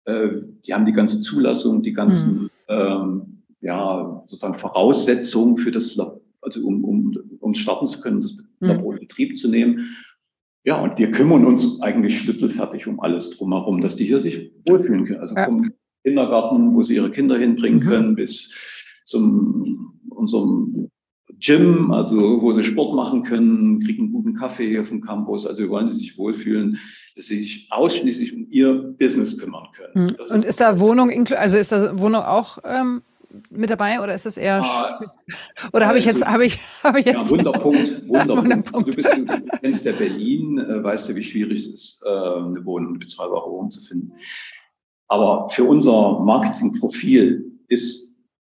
Äh, 0.05 0.29
die 0.67 0.75
haben 0.75 0.85
die 0.85 0.93
ganze 0.93 1.21
Zulassung, 1.21 1.83
die 1.83 1.93
ganzen 1.93 2.43
mhm. 2.43 2.51
ähm, 2.69 3.43
ja, 3.61 4.23
sozusagen 4.27 4.59
Voraussetzungen 4.59 5.57
für 5.57 5.71
das 5.71 5.97
Labor, 5.97 6.21
also 6.43 6.67
um, 6.67 6.85
um, 6.85 7.17
um 7.41 7.55
starten 7.55 7.87
zu 7.87 8.01
können, 8.01 8.21
das 8.21 8.39
mhm. 8.61 8.69
Labor 8.69 8.95
in 8.95 9.01
Betrieb 9.01 9.37
zu 9.37 9.49
nehmen. 9.49 9.97
Ja, 10.65 10.81
und 10.81 10.99
wir 10.99 11.11
kümmern 11.11 11.47
uns 11.47 11.81
eigentlich 11.81 12.19
schlüsselfertig 12.19 12.87
um 12.87 13.01
alles 13.01 13.31
drumherum, 13.31 13.81
dass 13.81 13.97
die 13.97 14.05
hier 14.05 14.21
sich 14.21 14.53
wohlfühlen 14.69 15.07
können. 15.07 15.21
Also 15.21 15.35
ja. 15.35 15.47
vom 15.47 15.71
Kindergarten, 16.05 16.75
wo 16.75 16.83
sie 16.83 16.97
ihre 16.97 17.11
Kinder 17.11 17.39
hinbringen 17.39 17.81
mhm. 17.81 17.85
können, 17.85 18.15
bis 18.15 18.53
zum 19.05 20.01
unserem 20.11 20.91
Gym, 21.39 21.91
also 21.91 22.43
wo 22.43 22.53
sie 22.53 22.65
Sport 22.65 22.95
machen 22.95 23.23
können, 23.23 23.81
kriegen 23.81 24.05
einen 24.05 24.13
guten 24.13 24.35
Kaffee 24.35 24.69
hier 24.69 24.85
vom 24.85 25.01
Campus. 25.01 25.47
Also 25.47 25.63
wir 25.63 25.71
wollen, 25.71 25.87
dass 25.87 25.97
sie 25.97 26.03
sich 26.03 26.19
wohlfühlen, 26.19 26.79
dass 27.17 27.27
sie 27.27 27.39
sich 27.39 27.67
ausschließlich 27.71 28.35
um 28.35 28.47
ihr 28.51 28.95
Business 28.99 29.39
kümmern 29.39 29.69
können. 29.75 30.07
Mhm. 30.07 30.17
Und 30.19 30.21
ist, 30.21 30.45
ist 30.45 30.61
da 30.61 30.79
Wohnung, 30.79 31.11
also 31.31 31.57
ist 31.57 31.73
da 31.73 31.99
Wohnung 31.99 32.23
auch 32.23 32.59
ähm, 32.65 33.03
mit 33.51 33.71
dabei 33.71 34.01
oder 34.01 34.15
ist 34.15 34.27
das 34.27 34.37
eher 34.37 34.63
ah, 34.63 35.01
oder 35.73 35.87
habe 35.87 35.99
ich 35.99 36.05
jetzt 36.05 36.25
habe 36.25 36.45
ich 36.45 36.59
habe 36.83 37.01
ich 37.01 37.07
jetzt 37.07 37.31
ja, 37.31 37.39
Wunderpunkt, 37.39 38.03
Wunderpunkt. 38.09 38.45
Wunderpunkt. 38.45 38.89
Du, 38.89 38.97
bist, 38.97 39.17
du 39.17 39.59
kennst 39.61 39.85
ja 39.85 39.93
Berlin, 39.93 40.59
äh, 40.59 40.83
weißt 40.83 41.09
du, 41.09 41.15
wie 41.15 41.23
schwierig 41.23 41.61
es 41.61 41.69
ist, 41.69 42.03
äh, 42.05 42.09
eine 42.09 42.65
Wohnung, 42.65 42.91
eine 42.91 42.99
bezahlbare 42.99 43.51
Wohnung 43.51 43.71
zu 43.71 43.81
finden. 43.81 44.13
Aber 45.09 45.49
für 45.49 45.65
unser 45.65 46.21
Marketingprofil 46.21 47.51
ist 47.69 48.11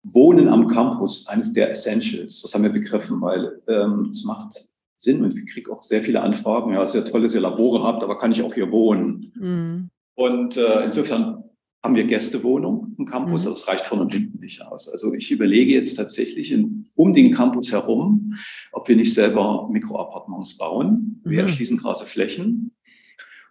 Wohnen 0.03 0.47
am 0.47 0.67
Campus 0.67 1.27
eines 1.27 1.53
der 1.53 1.69
Essentials. 1.69 2.41
Das 2.41 2.53
haben 2.53 2.63
wir 2.63 2.71
begriffen, 2.71 3.21
weil 3.21 3.61
ähm, 3.67 4.09
es 4.11 4.23
macht 4.23 4.65
Sinn 4.97 5.23
und 5.23 5.37
ich 5.37 5.45
kriege 5.47 5.71
auch 5.71 5.81
sehr 5.81 6.01
viele 6.01 6.21
Anfragen. 6.21 6.73
Ja, 6.73 6.85
sehr 6.85 7.05
toll, 7.05 7.21
dass 7.21 7.33
ihr 7.33 7.41
Labore 7.41 7.83
habt, 7.83 8.03
aber 8.03 8.17
kann 8.17 8.31
ich 8.31 8.41
auch 8.41 8.53
hier 8.53 8.71
wohnen? 8.71 9.31
Mhm. 9.35 9.89
Und 10.15 10.57
äh, 10.57 10.83
insofern 10.83 11.40
haben 11.83 11.95
wir 11.95 12.03
Gästewohnung 12.03 12.95
im 12.97 13.05
Campus. 13.05 13.45
Mhm. 13.45 13.49
Das 13.49 13.67
reicht 13.67 13.85
vorne 13.85 14.03
und 14.03 14.13
hinten 14.13 14.39
nicht 14.39 14.61
aus. 14.61 14.87
Also 14.87 15.13
ich 15.13 15.31
überlege 15.31 15.73
jetzt 15.73 15.95
tatsächlich 15.95 16.51
in, 16.51 16.89
um 16.95 17.13
den 17.13 17.31
Campus 17.33 17.71
herum, 17.71 18.35
ob 18.71 18.87
wir 18.87 18.95
nicht 18.95 19.13
selber 19.13 19.67
Mikroappartements 19.71 20.57
bauen. 20.57 21.21
Wir 21.23 21.41
mhm. 21.41 21.47
erschließen 21.47 21.77
große 21.77 22.05
Flächen 22.05 22.71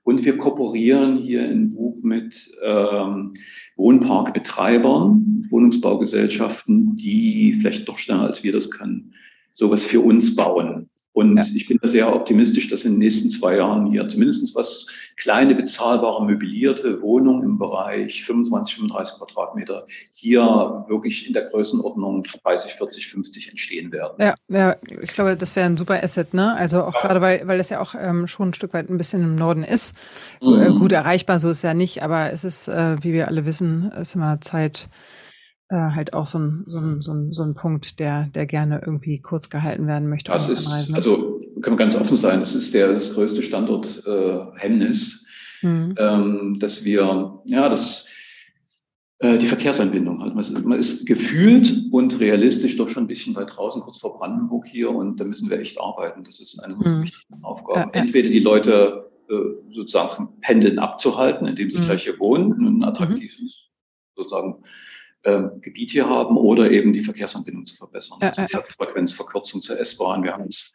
und 0.05 0.25
wir 0.25 0.37
kooperieren 0.37 1.19
hier 1.19 1.49
im 1.51 1.71
Buch 1.71 2.03
mit 2.03 2.51
ähm, 2.63 3.35
Wohnparkbetreibern, 3.77 5.47
Wohnungsbaugesellschaften, 5.51 6.97
die 6.97 7.57
vielleicht 7.61 7.89
doch 7.89 7.99
schneller 7.99 8.23
als 8.23 8.45
wir 8.45 8.53
das 8.53 8.71
können, 8.71 9.15
sowas 9.53 9.85
für 9.85 10.01
uns 10.01 10.37
bauen. 10.37 10.89
Und 11.21 11.37
ja. 11.37 11.45
ich 11.55 11.69
bin 11.69 11.79
da 11.83 11.87
sehr 11.87 12.11
optimistisch, 12.15 12.69
dass 12.71 12.87
in 12.87 12.93
den 12.93 13.01
nächsten 13.01 13.29
zwei 13.29 13.57
Jahren 13.57 13.91
hier 13.91 14.09
zumindest 14.09 14.55
was 14.55 14.87
kleine, 15.19 15.55
bezahlbare, 15.55 16.25
möblierte 16.25 17.03
Wohnungen 17.03 17.45
im 17.45 17.59
Bereich 17.59 18.25
25, 18.25 18.77
35 18.77 19.19
Quadratmeter 19.19 19.85
hier 20.15 20.87
wirklich 20.89 21.27
in 21.27 21.35
der 21.35 21.43
Größenordnung 21.43 22.25
30, 22.43 22.73
40, 22.73 23.09
50 23.09 23.51
entstehen 23.51 23.93
werden. 23.93 24.15
Ja, 24.19 24.35
ja 24.49 24.77
ich 25.03 25.13
glaube, 25.13 25.37
das 25.37 25.57
wäre 25.57 25.67
ein 25.67 25.77
super 25.77 26.03
Asset, 26.03 26.33
ne? 26.33 26.55
Also 26.57 26.85
auch 26.85 26.95
ja. 26.95 27.01
gerade, 27.03 27.21
weil, 27.21 27.47
weil 27.47 27.59
das 27.59 27.69
ja 27.69 27.81
auch 27.81 27.95
ähm, 27.95 28.27
schon 28.27 28.49
ein 28.49 28.55
Stück 28.55 28.73
weit 28.73 28.89
ein 28.89 28.97
bisschen 28.97 29.23
im 29.23 29.37
Norden 29.37 29.63
ist. 29.63 29.95
Mhm. 30.41 30.63
Äh, 30.63 30.69
gut 30.71 30.93
erreichbar, 30.93 31.39
so 31.39 31.51
ist 31.51 31.61
ja 31.61 31.75
nicht, 31.75 32.03
aber 32.03 32.33
es 32.33 32.45
ist, 32.45 32.69
äh, 32.69 32.97
wie 33.03 33.13
wir 33.13 33.29
alle 33.29 33.45
wissen, 33.45 33.93
ist 33.93 34.15
immer 34.15 34.41
Zeit, 34.41 34.89
äh, 35.71 35.77
halt 35.77 36.15
auch 36.15 36.27
so 36.27 36.39
ein, 36.39 36.65
so, 36.67 36.79
ein, 36.79 37.01
so, 37.01 37.13
ein, 37.13 37.33
so 37.33 37.45
ein 37.45 37.55
Punkt, 37.55 38.01
der, 38.01 38.29
der 38.35 38.47
gerne 38.47 38.83
irgendwie 38.85 39.21
kurz 39.21 39.49
gehalten 39.51 39.87
werden 39.87 40.09
möchte. 40.09 40.33
Das 40.33 40.49
ist, 40.49 40.67
Anreisen. 40.67 40.95
also 40.97 41.41
kann 41.63 41.73
man 41.73 41.79
ganz 41.79 41.97
offen 41.97 42.17
sein, 42.17 42.41
das 42.41 42.55
ist 42.55 42.75
der 42.75 42.93
das 42.93 43.15
größte 43.15 43.43
Standort 43.43 44.03
äh, 44.05 44.39
Hemmnis, 44.57 45.27
mhm. 45.63 45.95
ähm, 45.97 46.57
dass 46.59 46.85
wir, 46.85 47.41
ja, 47.45 47.69
das 47.69 48.09
äh, 49.21 49.39
die 49.39 49.47
Verkehrsanbindung 49.47 50.21
halt. 50.21 50.35
Man 50.35 50.41
ist, 50.41 50.65
man 50.65 50.79
ist 50.79 51.07
gefühlt 51.07 51.85
und 51.93 52.19
realistisch 52.19 52.77
doch 52.77 52.89
schon 52.89 53.05
ein 53.05 53.09
bisschen 53.09 53.37
weit 53.37 53.57
draußen, 53.57 53.81
kurz 53.83 53.99
vor 53.99 54.19
Brandenburg 54.19 54.67
hier, 54.67 54.91
und 54.91 55.21
da 55.21 55.25
müssen 55.25 55.51
wir 55.51 55.61
echt 55.61 55.81
arbeiten. 55.81 56.25
Das 56.25 56.41
ist 56.41 56.59
eine 56.59 56.75
mhm. 56.75 57.03
wichtige 57.03 57.27
Aufgabe. 57.43 57.79
Ja, 57.79 57.91
ja. 57.95 58.01
Entweder 58.01 58.29
die 58.29 58.41
Leute 58.41 59.09
äh, 59.29 59.73
sozusagen 59.73 60.09
vom 60.09 60.41
Pendeln 60.41 60.81
abzuhalten, 60.81 61.47
indem 61.47 61.71
sie 61.71 61.79
mhm. 61.79 61.85
gleich 61.85 62.03
hier 62.03 62.19
wohnen, 62.19 62.53
ein 62.55 62.75
mhm. 62.77 62.83
attraktives 62.83 63.69
sozusagen 64.17 64.65
ähm, 65.25 65.61
Gebiet 65.61 65.91
hier 65.91 66.09
haben 66.09 66.37
oder 66.37 66.71
eben 66.71 66.93
die 66.93 67.01
Verkehrsanbindung 67.01 67.67
zu 67.67 67.77
verbessern. 67.77 68.19
Ja, 68.21 68.29
also 68.31 68.43
die 68.43 68.73
Frequenzverkürzung 68.73 69.63
zur 69.63 69.79
S-Bahn. 69.79 70.23
Wir 70.23 70.33
haben 70.33 70.45
jetzt 70.45 70.75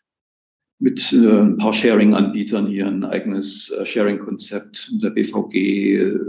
mit 0.80 1.14
äh, 1.14 1.42
ein 1.42 1.58
paar 1.58 1.74
Sharing-Anbietern 1.74 2.68
hier 2.68 2.88
ein 2.88 3.04
eigenes 3.04 3.72
äh, 3.72 3.86
Sharing-Konzept 3.86 4.92
der 5.02 5.10
BVG 5.12 5.56
äh, 5.56 6.20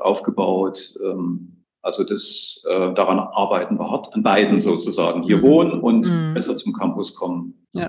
aufgebaut. 0.00 0.98
Ähm, 1.04 1.59
also 1.82 2.04
das, 2.04 2.62
äh, 2.68 2.92
daran 2.94 3.18
arbeiten 3.18 3.78
wir 3.78 3.90
hart, 3.90 4.14
an 4.14 4.22
beiden 4.22 4.60
sozusagen. 4.60 5.22
Hier 5.22 5.38
mhm. 5.38 5.42
wohnen 5.42 5.80
und 5.80 6.06
mhm. 6.06 6.34
besser 6.34 6.56
zum 6.56 6.72
Campus 6.72 7.14
kommen. 7.14 7.54
Ja. 7.72 7.88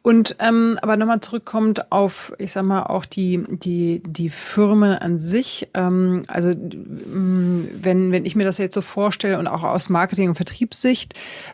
Und 0.00 0.36
ähm, 0.38 0.78
aber 0.80 0.96
nochmal 0.96 1.20
zurückkommt 1.20 1.92
auf, 1.92 2.32
ich 2.38 2.52
sag 2.52 2.64
mal, 2.64 2.84
auch 2.84 3.04
die, 3.04 3.44
die, 3.50 4.02
die 4.06 4.30
Firmen 4.30 4.92
an 4.94 5.18
sich. 5.18 5.68
Ähm, 5.74 6.24
also 6.26 6.48
mm, 6.48 7.68
wenn, 7.82 8.12
wenn 8.12 8.24
ich 8.24 8.34
mir 8.34 8.44
das 8.44 8.56
jetzt 8.56 8.74
so 8.74 8.80
vorstelle 8.80 9.38
und 9.38 9.46
auch 9.46 9.62
aus 9.62 9.90
Marketing- 9.90 10.30
und 10.30 10.36
Vertriebssicht, 10.36 11.12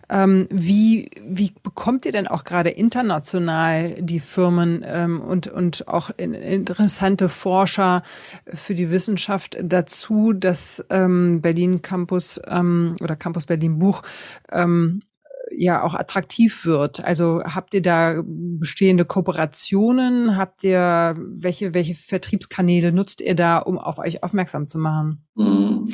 ähm, 0.08 0.46
wie, 0.48 1.10
wie 1.26 1.52
bekommt 1.64 2.06
ihr 2.06 2.12
denn 2.12 2.28
auch 2.28 2.44
gerade 2.44 2.70
international 2.70 3.96
die 4.00 4.20
Firmen 4.20 4.84
ähm, 4.86 5.20
und, 5.20 5.48
und 5.48 5.88
auch 5.88 6.10
interessante 6.16 7.28
Forscher 7.28 8.04
für 8.46 8.74
die 8.76 8.92
Wissenschaft 8.92 9.56
dazu, 9.60 10.32
dass 10.32 10.84
ähm, 10.90 11.40
Berlin 11.40 11.65
Campus 11.82 12.40
ähm, 12.46 12.96
oder 13.00 13.16
Campus 13.16 13.46
Berlin 13.46 13.78
Buch 13.78 14.02
ähm, 14.50 15.02
ja 15.50 15.82
auch 15.82 15.94
attraktiv 15.94 16.66
wird. 16.66 17.04
Also 17.04 17.42
habt 17.44 17.74
ihr 17.74 17.82
da 17.82 18.22
bestehende 18.24 19.04
Kooperationen? 19.04 20.36
Habt 20.36 20.64
ihr 20.64 21.14
welche 21.18 21.74
welche 21.74 21.94
Vertriebskanäle 21.94 22.92
nutzt 22.92 23.20
ihr 23.20 23.34
da, 23.34 23.58
um 23.58 23.78
auf 23.78 23.98
euch 23.98 24.22
aufmerksam 24.22 24.68
zu 24.68 24.78
machen? 24.78 25.24
Mhm. 25.34 25.84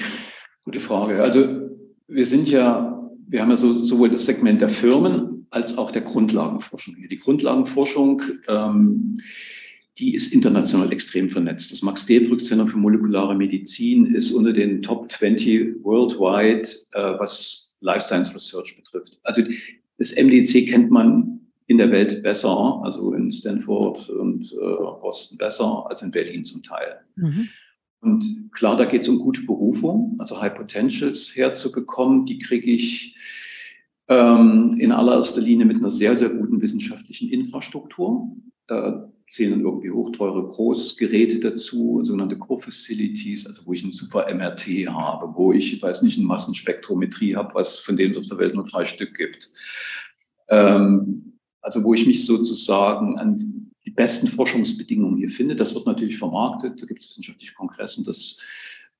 Gute 0.65 0.81
Frage. 0.81 1.23
Also 1.23 1.45
wir 2.07 2.27
sind 2.27 2.49
ja, 2.49 3.01
wir 3.27 3.43
haben 3.43 3.51
ja 3.51 3.57
so, 3.57 3.85
sowohl 3.85 4.11
das 4.11 4.27
Segment 4.27 4.61
der 4.61 4.69
Firmen 4.69 5.47
als 5.51 5.77
auch 5.77 5.91
der 5.91 6.03
Grundlagenforschung. 6.03 6.95
Die 7.11 7.19
Grundlagenforschung 7.19 8.23
ähm, 8.49 9.17
die 9.99 10.15
ist 10.15 10.33
international 10.33 10.93
extrem 10.93 11.29
vernetzt. 11.29 11.73
Das 11.73 11.83
Max-Delbrück-Zentrum 11.83 12.69
für 12.69 12.79
molekulare 12.79 13.35
Medizin 13.35 14.15
ist 14.15 14.33
unter 14.33 14.53
den 14.53 14.81
Top 14.83 15.11
20 15.11 15.85
worldwide, 15.85 16.69
äh, 16.93 17.19
was 17.19 17.77
Life 17.81 18.07
Science 18.07 18.35
Research 18.35 18.77
betrifft. 18.77 19.21
Also 19.25 19.43
das 19.99 20.13
MDC 20.17 20.67
kennt 20.69 20.91
man 20.91 21.41
in 21.67 21.79
der 21.79 21.91
Welt 21.91 22.23
besser, 22.23 22.81
also 22.83 23.13
in 23.13 23.31
Stanford 23.31 24.09
und 24.11 24.53
äh, 24.53 24.57
Boston 24.57 25.39
besser 25.39 25.87
als 25.89 26.03
in 26.03 26.11
Berlin 26.11 26.45
zum 26.45 26.63
Teil. 26.63 27.01
Mhm. 27.17 27.49
Und 28.01 28.51
klar, 28.53 28.77
da 28.77 28.85
geht 28.85 29.03
es 29.03 29.09
um 29.09 29.19
gute 29.19 29.43
Berufung, 29.43 30.17
also 30.19 30.41
High 30.41 30.55
Potentials 30.55 31.37
herzubekommen. 31.37 32.25
Die 32.25 32.39
kriege 32.39 32.71
ich 32.71 33.17
ähm, 34.09 34.75
in 34.79 34.91
allererster 34.91 35.41
Linie 35.41 35.67
mit 35.67 35.77
einer 35.77 35.91
sehr, 35.91 36.17
sehr 36.17 36.31
guten 36.31 36.61
wissenschaftlichen 36.61 37.29
Infrastruktur. 37.29 38.37
Da 38.67 39.12
zählen 39.29 39.61
irgendwie 39.61 39.91
hochteure 39.91 40.49
Großgeräte 40.49 41.41
dazu, 41.41 42.01
sogenannte 42.05 42.37
Co-Facilities, 42.39 43.47
also 43.47 43.67
wo 43.67 43.73
ich 43.73 43.83
ein 43.83 43.93
super 43.93 44.33
MRT 44.33 44.67
habe, 44.89 45.35
wo 45.35 45.53
ich, 45.53 45.73
ich 45.73 45.83
weiß 45.83 46.03
nicht, 46.03 46.19
eine 46.19 46.27
Massenspektrometrie 46.27 47.37
habe, 47.37 47.55
was 47.55 47.79
von 47.79 47.97
denen 47.97 48.13
es 48.13 48.19
auf 48.19 48.27
der 48.27 48.39
Welt 48.39 48.55
nur 48.55 48.65
drei 48.65 48.85
Stück 48.85 49.15
gibt. 49.15 49.51
Ähm, 50.49 51.39
also 51.61 51.83
wo 51.85 51.95
ich 51.95 52.07
mich 52.07 52.27
sozusagen 52.27 53.19
an 53.19 53.71
die 53.85 53.91
besten 53.91 54.29
Forschungsbedingungen 54.29 55.17
hier 55.17 55.29
finde. 55.29 55.57
Das 55.57 55.75
wird 55.75 55.87
natürlich 55.87 56.19
vermarktet, 56.19 56.81
da 56.81 56.87
gibt 56.87 57.01
es 57.01 57.11
wissenschaftliche 57.11 57.55
Kongresse, 57.55 58.05
das 58.05 58.39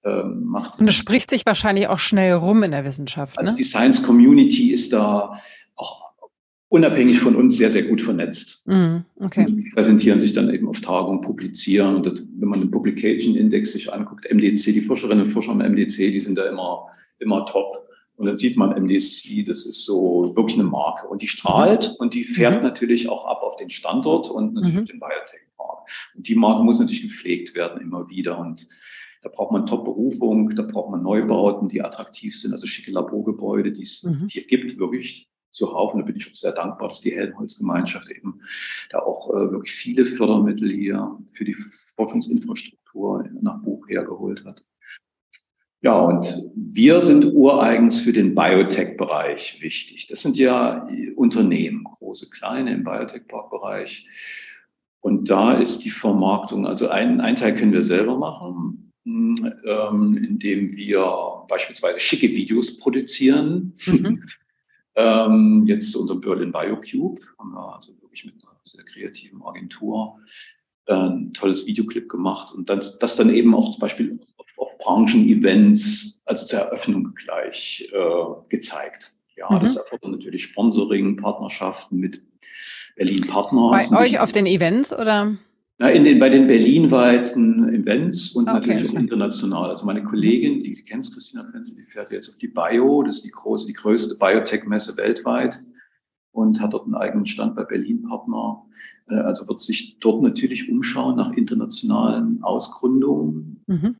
ähm, 0.05 0.45
macht. 0.45 0.79
Und 0.81 0.87
das 0.87 0.95
spricht 0.95 1.31
sich 1.31 1.47
wahrscheinlich 1.47 1.89
auch 1.89 1.99
schnell 1.99 2.33
rum 2.35 2.63
in 2.63 2.73
der 2.73 2.85
Wissenschaft. 2.85 3.39
Also 3.39 3.53
ne? 3.53 3.59
die 3.59 3.65
Science 3.65 4.03
Community 4.03 4.73
ist 4.73 4.93
da 4.93 5.41
auch 5.77 6.12
unabhängig 6.73 7.21
von 7.21 7.37
uns 7.37 7.59
sehr, 7.59 7.69
sehr 7.69 7.83
gut 7.83 8.01
vernetzt. 8.01 8.67
Mm, 8.67 9.01
okay. 9.21 9.41
Und 9.41 9.57
die 9.57 9.71
präsentieren 9.75 10.19
sich 10.19 10.33
dann 10.33 10.53
eben 10.53 10.67
auf 10.69 10.81
Tagungen, 10.81 11.21
publizieren. 11.21 11.97
Und 11.97 12.07
das, 12.07 12.25
wenn 12.39 12.49
man 12.49 12.61
den 12.61 12.71
Publication 12.71 13.37
Index 13.37 13.73
sich 13.73 13.93
anguckt, 13.93 14.27
MDC, 14.33 14.73
die 14.73 14.81
Forscherinnen 14.81 15.27
und 15.27 15.31
Forscher 15.31 15.53
am 15.53 15.59
MDC, 15.59 15.97
die 16.11 16.21
sind 16.21 16.39
da 16.39 16.49
immer, 16.49 16.87
immer 17.19 17.45
top. 17.45 17.87
Und 18.17 18.25
dann 18.25 18.37
sieht 18.37 18.57
man 18.57 18.71
MDC, 18.71 19.45
das 19.47 19.67
ist 19.67 19.85
so 19.85 20.33
wirklich 20.35 20.59
eine 20.59 20.67
Marke. 20.67 21.09
Und 21.09 21.21
die 21.21 21.29
strahlt 21.29 21.91
mhm. 21.91 21.97
und 21.99 22.15
die 22.15 22.25
fährt 22.25 22.63
mhm. 22.63 22.69
natürlich 22.69 23.07
auch 23.07 23.27
ab 23.27 23.43
auf 23.43 23.57
den 23.57 23.69
Standort 23.69 24.31
und 24.31 24.55
natürlich 24.55 24.81
mhm. 24.81 24.87
den 24.87 25.01
Biotech-Park. 25.01 25.91
Und 26.17 26.27
die 26.27 26.35
Marke 26.35 26.65
muss 26.65 26.81
natürlich 26.81 27.03
gepflegt 27.03 27.55
werden 27.55 27.83
immer 27.83 28.09
wieder. 28.09 28.39
Und 28.39 28.67
da 29.21 29.29
braucht 29.29 29.53
man 29.53 29.67
Top-Berufung, 29.67 30.55
da 30.57 30.63
braucht 30.63 30.91
man 30.91 31.03
Neubauten, 31.03 31.69
die 31.69 31.83
attraktiv 31.83 32.35
sind, 32.41 32.53
also 32.53 32.67
schicke 32.67 32.93
Laborgebäude, 32.93 33.73
die 33.73 33.83
es 33.83 34.05
mhm. 34.05 34.27
hier 34.31 34.47
gibt, 34.47 34.79
wirklich 34.79 35.29
zuhauf. 35.53 35.95
Und 35.95 36.01
da 36.01 36.07
bin 36.07 36.17
ich 36.17 36.29
auch 36.29 36.35
sehr 36.35 36.53
dankbar, 36.53 36.89
dass 36.89 37.01
die 37.01 37.13
Helmholtz-Gemeinschaft 37.13 38.11
eben 38.11 38.41
da 38.91 39.01
auch 39.01 39.31
äh, 39.31 39.53
wirklich 39.53 39.73
viele 39.73 40.05
Fördermittel 40.05 40.71
hier 40.71 41.19
für 41.35 41.45
die 41.45 41.57
Forschungsinfrastruktur 41.97 43.29
nach 43.41 43.63
Buch 43.63 43.89
hergeholt 43.89 44.45
hat. 44.45 44.65
Ja, 45.83 45.99
und 45.99 46.51
wir 46.55 47.01
sind 47.01 47.27
ureigens 47.27 48.01
für 48.01 48.13
den 48.13 48.35
Biotech-Bereich 48.35 49.61
wichtig. 49.61 50.07
Das 50.07 50.23
sind 50.23 50.37
ja 50.37 50.89
Unternehmen, 51.17 51.85
große, 51.85 52.31
kleine 52.31 52.73
im 52.73 52.85
Biotech-Bereich. 52.85 54.07
Und 55.01 55.29
da 55.29 55.55
ist 55.55 55.85
die 55.85 55.91
Vermarktung, 55.91 56.67
also 56.67 56.89
ein, 56.89 57.21
ein 57.21 57.35
Teil 57.35 57.55
können 57.55 57.73
wir 57.73 57.83
selber 57.83 58.17
machen 58.17 58.93
ähm, 59.05 60.17
indem 60.17 60.77
wir 60.77 61.45
beispielsweise 61.49 61.99
schicke 61.99 62.29
Videos 62.29 62.79
produzieren. 62.79 63.75
Mhm. 63.87 64.23
Ähm, 64.95 65.65
jetzt 65.67 65.95
unter 65.97 66.15
Berlin 66.15 66.53
BioCube 66.53 67.21
haben 67.39 67.53
wir 67.53 67.75
also 67.75 67.93
wirklich 68.01 68.25
mit 68.25 68.35
einer 68.43 68.53
sehr 68.65 68.85
kreativen 68.85 69.43
Agentur 69.43 70.19
äh, 70.87 70.95
ein 70.95 71.33
tolles 71.33 71.67
Videoclip 71.67 72.09
gemacht 72.09 72.53
und 72.55 72.69
das, 72.69 72.99
das 72.99 73.17
dann 73.17 73.35
eben 73.35 73.55
auch 73.55 73.71
zum 73.71 73.81
Beispiel 73.81 74.21
auf, 74.37 74.47
auf 74.57 74.79
Branchen-Events, 74.79 76.23
also 76.27 76.47
zur 76.47 76.61
Eröffnung 76.61 77.15
gleich 77.15 77.89
äh, 77.93 78.49
gezeigt. 78.49 79.13
Ja, 79.37 79.51
mhm. 79.51 79.61
das 79.61 79.77
erfordert 79.77 80.11
natürlich 80.11 80.45
Sponsoring, 80.45 81.17
Partnerschaften 81.17 81.99
mit 81.99 82.23
Berlin 82.97 83.27
Partner. 83.27 83.71
Bei 83.71 83.99
euch 83.99 84.21
auf 84.21 84.33
den 84.33 84.47
Events 84.47 84.93
oder? 84.93 85.37
Na, 85.79 85.91
in 85.91 86.05
den, 86.05 86.19
bei 86.19 86.29
den 86.29 86.47
berlinweiten 86.47 87.69
Events 87.71 88.33
und 88.33 88.49
okay, 88.49 88.69
natürlich 88.69 88.91
auch 88.91 89.01
international. 89.01 89.71
Also 89.71 89.87
meine 89.87 90.05
Kollegin, 90.05 90.61
die, 90.61 90.75
die 90.75 90.83
kennst 90.83 91.15
Christina 91.15 91.45
Frenzel, 91.51 91.75
die 91.75 91.83
fährt 91.83 92.11
jetzt 92.11 92.29
auf 92.29 92.39
die 92.39 92.49
Bio, 92.49 93.03
das 93.03 93.17
ist 93.17 93.25
die 93.25 93.31
große, 93.31 93.67
die 93.67 93.73
größte 93.73 94.17
Biotech-Messe 94.19 94.97
weltweit 94.97 95.59
und 96.33 96.61
hat 96.61 96.75
dort 96.75 96.85
einen 96.85 96.95
eigenen 96.95 97.27
Stand 97.27 97.57
bei 97.57 97.65
Berlin 97.65 98.03
Partner. 98.03 98.65
Äh, 99.09 99.15
also 99.15 99.49
wird 99.49 99.61
sich 99.61 99.99
dort 99.99 100.23
natürlich 100.23 100.71
umschauen 100.71 101.17
nach 101.17 101.33
internationalen 101.33 102.43
Ausgründungen. 102.43 103.63
Mhm. 103.67 103.97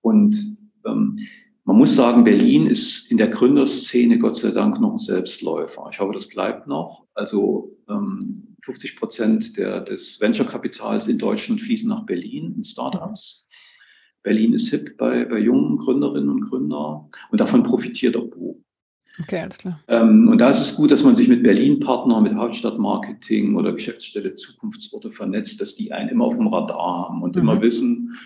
Und 0.00 0.58
ähm, 0.84 1.16
man 1.64 1.76
muss 1.76 1.94
sagen, 1.94 2.24
Berlin 2.24 2.66
ist 2.66 3.10
in 3.10 3.18
der 3.18 3.28
Gründerszene 3.28 4.18
Gott 4.18 4.36
sei 4.36 4.50
Dank 4.50 4.80
noch 4.80 4.92
ein 4.92 4.98
Selbstläufer. 4.98 5.88
Ich 5.92 6.00
hoffe, 6.00 6.14
das 6.14 6.26
bleibt 6.26 6.66
noch. 6.66 7.04
Also 7.14 7.76
ähm, 7.90 8.47
50 8.68 8.96
Prozent 8.96 9.56
der, 9.56 9.80
des 9.80 10.20
Venture-Kapitals 10.20 11.08
in 11.08 11.16
Deutschland 11.16 11.62
fließen 11.62 11.88
nach 11.88 12.04
Berlin 12.04 12.52
in 12.54 12.64
Startups. 12.64 13.48
Berlin 14.22 14.52
ist 14.52 14.68
hip 14.68 14.98
bei, 14.98 15.24
bei 15.24 15.38
jungen 15.38 15.78
Gründerinnen 15.78 16.28
und 16.28 16.42
Gründern 16.42 17.06
und 17.30 17.40
davon 17.40 17.62
profitiert 17.62 18.14
auch 18.14 18.26
Bo. 18.26 18.62
Okay, 19.22 19.40
alles 19.40 19.56
klar. 19.56 19.80
Ähm, 19.88 20.28
und 20.28 20.38
da 20.42 20.50
ist 20.50 20.60
es 20.60 20.76
gut, 20.76 20.90
dass 20.90 21.02
man 21.02 21.14
sich 21.14 21.28
mit 21.28 21.42
Berlin-Partnern, 21.42 22.22
mit 22.22 22.34
Hauptstadtmarketing 22.34 23.56
oder 23.56 23.72
Geschäftsstelle 23.72 24.34
Zukunftsorte 24.34 25.10
vernetzt, 25.10 25.62
dass 25.62 25.74
die 25.74 25.90
einen 25.90 26.10
immer 26.10 26.26
auf 26.26 26.36
dem 26.36 26.48
Radar 26.48 27.08
haben 27.08 27.22
und 27.22 27.36
mhm. 27.36 27.42
immer 27.42 27.62
wissen, 27.62 28.18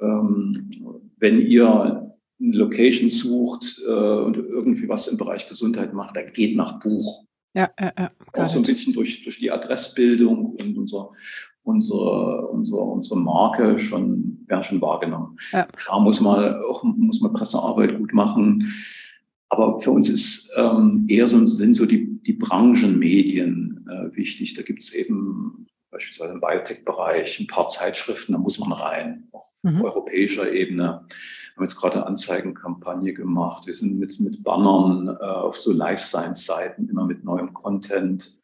ähm, 0.00 0.70
wenn 1.18 1.40
ihr 1.40 1.68
eine 2.38 2.56
Location 2.56 3.10
sucht 3.10 3.82
äh, 3.84 3.90
und 3.90 4.36
irgendwie 4.36 4.88
was 4.88 5.08
im 5.08 5.18
Bereich 5.18 5.48
Gesundheit 5.48 5.94
macht, 5.94 6.16
dann 6.16 6.32
geht 6.32 6.54
nach 6.54 6.78
Buch. 6.78 7.24
Ja, 7.54 7.70
ja, 7.78 7.92
ja. 7.98 8.10
Auch 8.34 8.48
so 8.48 8.58
ein 8.58 8.64
bisschen 8.64 8.92
durch, 8.92 9.24
durch 9.24 9.38
die 9.38 9.50
Adressbildung 9.50 10.54
und 10.54 10.78
unser, 10.78 11.10
unsere, 11.62 12.48
unsere, 12.48 12.80
unsere 12.80 13.18
Marke 13.18 13.78
schon, 13.78 14.44
werden 14.46 14.62
schon 14.62 14.80
wahrgenommen. 14.80 15.38
Ja. 15.52 15.64
Klar 15.64 16.00
muss 16.00 16.20
man 16.20 16.54
auch, 16.70 16.84
muss 16.84 17.20
man 17.20 17.32
Pressearbeit 17.32 17.98
gut 17.98 18.12
machen. 18.12 18.72
Aber 19.48 19.80
für 19.80 19.90
uns 19.90 20.08
ist 20.08 20.50
ähm, 20.56 21.06
eher 21.08 21.26
so, 21.26 21.44
sind 21.44 21.74
so 21.74 21.84
die, 21.84 22.22
die 22.22 22.34
Branchenmedien 22.34 23.84
äh, 23.90 24.16
wichtig. 24.16 24.54
Da 24.54 24.62
gibt 24.62 24.80
es 24.80 24.94
eben 24.94 25.66
beispielsweise 25.90 26.34
im 26.34 26.40
Biotech-Bereich 26.40 27.40
ein 27.40 27.48
paar 27.48 27.66
Zeitschriften, 27.66 28.32
da 28.32 28.38
muss 28.38 28.60
man 28.60 28.70
rein, 28.72 29.28
auch 29.32 29.50
mhm. 29.62 29.76
auf 29.76 29.82
europäischer 29.82 30.52
Ebene 30.52 31.06
haben 31.60 31.66
jetzt 31.66 31.76
gerade 31.76 31.96
eine 31.96 32.06
Anzeigenkampagne 32.06 33.12
gemacht. 33.12 33.66
Wir 33.66 33.74
sind 33.74 33.98
mit, 33.98 34.18
mit 34.18 34.42
Bannern 34.42 35.08
äh, 35.08 35.24
auf 35.24 35.58
so 35.58 35.72
Life 35.72 36.02
Science-Seiten 36.02 36.88
immer 36.88 37.04
mit 37.04 37.22
neuem 37.22 37.52
Content. 37.52 38.40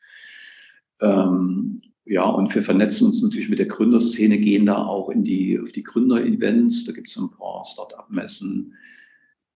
Ähm, 1.01 1.81
ja, 2.05 2.25
und 2.25 2.55
wir 2.55 2.63
vernetzen 2.63 3.07
uns 3.07 3.23
natürlich 3.23 3.49
mit 3.49 3.59
der 3.59 3.67
Gründerszene, 3.67 4.37
gehen 4.37 4.67
da 4.67 4.85
auch 4.85 5.09
in 5.09 5.25
die, 5.25 5.59
auf 5.59 5.73
die 5.73 5.83
Gründer-Events. 5.83 6.85
Da 6.85 6.93
gibt 6.93 7.09
es 7.09 7.17
ein 7.17 7.31
paar 7.31 7.65
Start-up-Messen. 7.65 8.75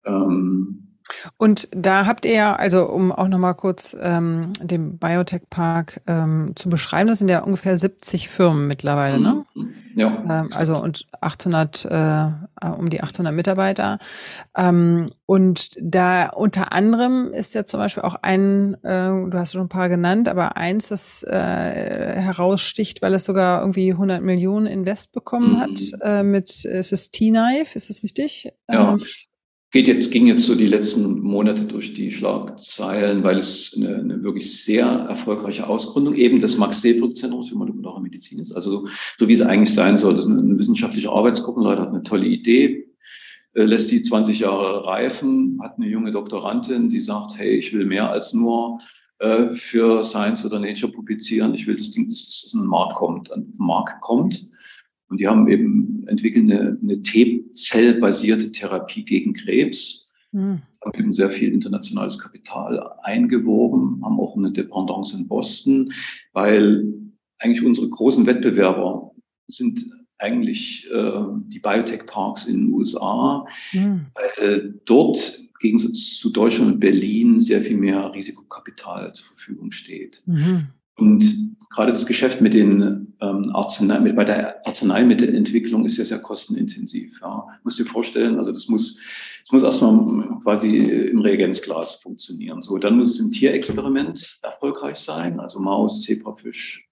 Ähm, 0.06 0.89
und 1.36 1.68
da 1.72 2.06
habt 2.06 2.24
ihr, 2.24 2.58
also 2.58 2.88
um 2.88 3.12
auch 3.12 3.28
nochmal 3.28 3.54
kurz 3.54 3.96
ähm, 4.00 4.52
den 4.62 4.98
Biotech 4.98 5.42
Park 5.50 6.00
ähm, 6.06 6.52
zu 6.54 6.68
beschreiben, 6.68 7.08
das 7.08 7.18
sind 7.18 7.28
ja 7.28 7.42
ungefähr 7.42 7.76
70 7.76 8.28
Firmen 8.28 8.66
mittlerweile, 8.66 9.20
ne? 9.20 9.44
Mhm. 9.54 9.74
Ja. 9.94 10.24
Ähm, 10.28 10.50
also 10.54 10.80
und 10.80 11.06
800, 11.20 11.84
äh, 11.84 12.68
um 12.78 12.90
die 12.90 13.02
800 13.02 13.34
Mitarbeiter. 13.34 13.98
Ähm, 14.56 15.10
und 15.26 15.70
da 15.80 16.28
unter 16.28 16.72
anderem 16.72 17.32
ist 17.32 17.54
ja 17.54 17.64
zum 17.64 17.80
Beispiel 17.80 18.02
auch 18.02 18.16
ein, 18.22 18.74
äh, 18.84 19.08
du 19.08 19.32
hast 19.34 19.52
schon 19.52 19.62
ein 19.62 19.68
paar 19.68 19.88
genannt, 19.88 20.28
aber 20.28 20.56
eins, 20.56 20.88
das 20.88 21.22
äh, 21.24 21.32
heraussticht, 21.34 23.02
weil 23.02 23.14
es 23.14 23.24
sogar 23.24 23.60
irgendwie 23.60 23.92
100 23.92 24.22
Millionen 24.22 24.66
Invest 24.66 25.12
bekommen 25.12 25.54
mhm. 25.54 25.60
hat, 25.60 25.80
äh, 26.02 26.22
mit, 26.22 26.64
ist 26.64 26.92
es 26.92 27.10
T-Knife, 27.10 27.76
ist 27.76 27.90
das 27.90 28.02
richtig? 28.02 28.52
Ja. 28.70 28.92
Ähm, 28.92 29.02
geht 29.70 29.86
jetzt, 29.86 30.10
ging 30.10 30.26
jetzt 30.26 30.44
so 30.46 30.54
die 30.54 30.66
letzten 30.66 31.20
Monate 31.20 31.64
durch 31.64 31.94
die 31.94 32.10
Schlagzeilen, 32.10 33.22
weil 33.22 33.38
es 33.38 33.74
eine, 33.76 33.96
eine 33.96 34.22
wirklich 34.22 34.62
sehr 34.64 34.84
erfolgreiche 34.86 35.68
Ausgründung 35.68 36.14
eben 36.14 36.40
des 36.40 36.58
Max-Delbrück-Zentrums 36.58 37.48
für 37.48 37.56
molekulare 37.56 38.00
Medizin 38.00 38.40
ist. 38.40 38.52
Also 38.52 38.70
so, 38.70 38.88
so 39.18 39.28
wie 39.28 39.32
es 39.32 39.42
eigentlich 39.42 39.72
sein 39.72 39.96
soll. 39.96 40.14
Das 40.14 40.24
ist 40.24 40.30
eine, 40.30 40.40
eine 40.40 40.58
wissenschaftliche 40.58 41.10
Arbeitsgruppenleiter, 41.10 41.82
hat 41.82 41.90
eine 41.90 42.02
tolle 42.02 42.26
Idee, 42.26 42.88
äh, 43.54 43.62
lässt 43.62 43.92
die 43.92 44.02
20 44.02 44.40
Jahre 44.40 44.86
reifen, 44.86 45.60
hat 45.62 45.76
eine 45.76 45.88
junge 45.88 46.10
Doktorandin, 46.10 46.88
die 46.88 47.00
sagt, 47.00 47.36
hey, 47.36 47.50
ich 47.50 47.72
will 47.72 47.86
mehr 47.86 48.10
als 48.10 48.32
nur 48.32 48.78
äh, 49.20 49.54
für 49.54 50.02
Science 50.02 50.44
oder 50.44 50.58
Nature 50.58 50.90
publizieren. 50.90 51.54
Ich 51.54 51.68
will 51.68 51.76
das 51.76 51.92
Ding, 51.92 52.08
dass 52.08 52.42
das 52.42 52.54
in 52.54 52.60
den 52.60 52.68
Markt 52.68 52.96
kommt, 52.96 53.30
den 53.30 53.52
Markt 53.58 54.00
kommt. 54.00 54.49
Und 55.10 55.18
die 55.18 55.26
haben 55.26 55.48
eben 55.48 56.06
entwickelt 56.06 56.50
eine, 56.50 56.78
eine 56.80 57.02
T-Zell-basierte 57.02 58.52
Therapie 58.52 59.04
gegen 59.04 59.32
Krebs. 59.32 60.12
Mhm. 60.32 60.62
Haben 60.82 60.98
eben 60.98 61.12
sehr 61.12 61.30
viel 61.30 61.52
internationales 61.52 62.18
Kapital 62.18 62.80
eingeworben, 63.02 64.00
haben 64.04 64.18
auch 64.20 64.36
eine 64.36 64.52
Dependance 64.52 65.14
in 65.14 65.28
Boston, 65.28 65.92
weil 66.32 66.84
eigentlich 67.38 67.64
unsere 67.64 67.88
großen 67.88 68.24
Wettbewerber 68.24 69.10
sind 69.48 69.84
eigentlich 70.18 70.88
äh, 70.92 71.22
die 71.48 71.58
Biotech-Parks 71.58 72.46
in 72.46 72.66
den 72.66 72.72
USA, 72.72 73.46
mhm. 73.72 74.06
weil 74.14 74.80
dort 74.84 75.38
im 75.38 75.48
Gegensatz 75.58 76.16
zu 76.18 76.30
Deutschland 76.30 76.74
und 76.74 76.80
Berlin 76.80 77.40
sehr 77.40 77.62
viel 77.62 77.76
mehr 77.76 78.12
Risikokapital 78.12 79.12
zur 79.12 79.26
Verfügung 79.28 79.72
steht. 79.72 80.22
Mhm. 80.26 80.68
Und 81.00 81.56
gerade 81.70 81.92
das 81.92 82.06
Geschäft 82.06 82.40
mit 82.40 82.52
den 82.52 83.14
ähm, 83.20 83.50
Arznei, 83.54 84.00
mit, 84.00 84.16
bei 84.16 84.24
der 84.24 84.66
Arzneimittelentwicklung 84.66 85.84
ist 85.84 85.96
ja 85.96 86.04
sehr 86.04 86.18
kostenintensiv. 86.18 87.20
Ja. 87.22 87.46
Muss 87.64 87.76
dir 87.76 87.86
vorstellen, 87.86 88.38
also 88.38 88.52
das 88.52 88.68
muss, 88.68 89.00
das 89.42 89.52
muss 89.52 89.62
erstmal 89.62 90.38
quasi 90.42 90.76
im 90.76 91.20
Reagenzglas 91.20 91.96
funktionieren. 91.96 92.60
So, 92.60 92.76
dann 92.78 92.96
muss 92.96 93.10
es 93.10 93.20
im 93.20 93.30
Tierexperiment 93.30 94.38
erfolgreich 94.42 94.96
sein, 94.96 95.40
also 95.40 95.60
Maus, 95.60 96.02
Zebrafisch. 96.02 96.88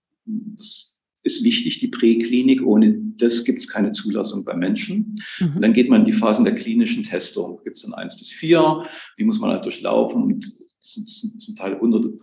Das 0.57 1.01
ist 1.23 1.45
wichtig, 1.45 1.81
die 1.81 1.89
Präklinik. 1.89 2.65
Ohne 2.65 2.99
das 3.17 3.45
gibt 3.45 3.59
es 3.59 3.69
keine 3.69 3.93
Zulassung 3.93 4.45
bei 4.45 4.55
Menschen. 4.55 5.21
Mhm. 5.41 5.57
Und 5.57 5.63
dann 5.63 5.73
geht 5.73 5.91
man 5.91 6.01
in 6.01 6.07
die 6.07 6.13
Phasen 6.13 6.45
der 6.45 6.55
klinischen 6.55 7.03
Testung. 7.03 7.61
Gibt 7.65 7.77
es 7.77 7.83
dann 7.83 7.95
eins 7.95 8.17
bis 8.17 8.31
vier, 8.31 8.85
die 9.19 9.25
muss 9.25 9.41
man 9.41 9.51
halt 9.51 9.65
durchlaufen 9.65 10.23
und 10.23 10.45
das 10.81 10.95
sind 10.95 11.09
zum 11.41 11.57
Teil 11.57 11.79
hunderte 11.79 12.17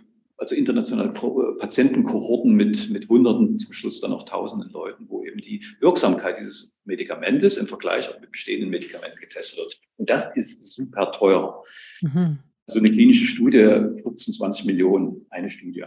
also 0.45 0.55
internationale 0.55 1.09
Patientenkohorten 1.57 2.53
mit, 2.53 2.91
mit 2.91 3.09
Hunderten, 3.09 3.57
zum 3.57 3.73
Schluss 3.73 3.99
dann 3.99 4.13
auch 4.13 4.25
Tausenden 4.25 4.69
Leuten, 4.71 5.05
wo 5.09 5.23
eben 5.23 5.39
die 5.39 5.65
Wirksamkeit 5.79 6.37
dieses 6.39 6.77
Medikamentes 6.85 7.57
im 7.57 7.65
Vergleich 7.65 8.07
mit 8.21 8.31
bestehenden 8.31 8.69
Medikamenten 8.69 9.19
getestet 9.19 9.57
wird. 9.57 9.81
Und 9.97 10.09
das 10.09 10.35
ist 10.35 10.61
super 10.71 11.11
teuer. 11.11 11.63
Mhm. 12.01 12.37
So 12.67 12.77
eine 12.77 12.91
klinische 12.91 13.25
Studie, 13.25 13.63
15, 14.03 14.35
20 14.35 14.65
Millionen, 14.65 15.25
eine 15.31 15.49
Studie. 15.49 15.85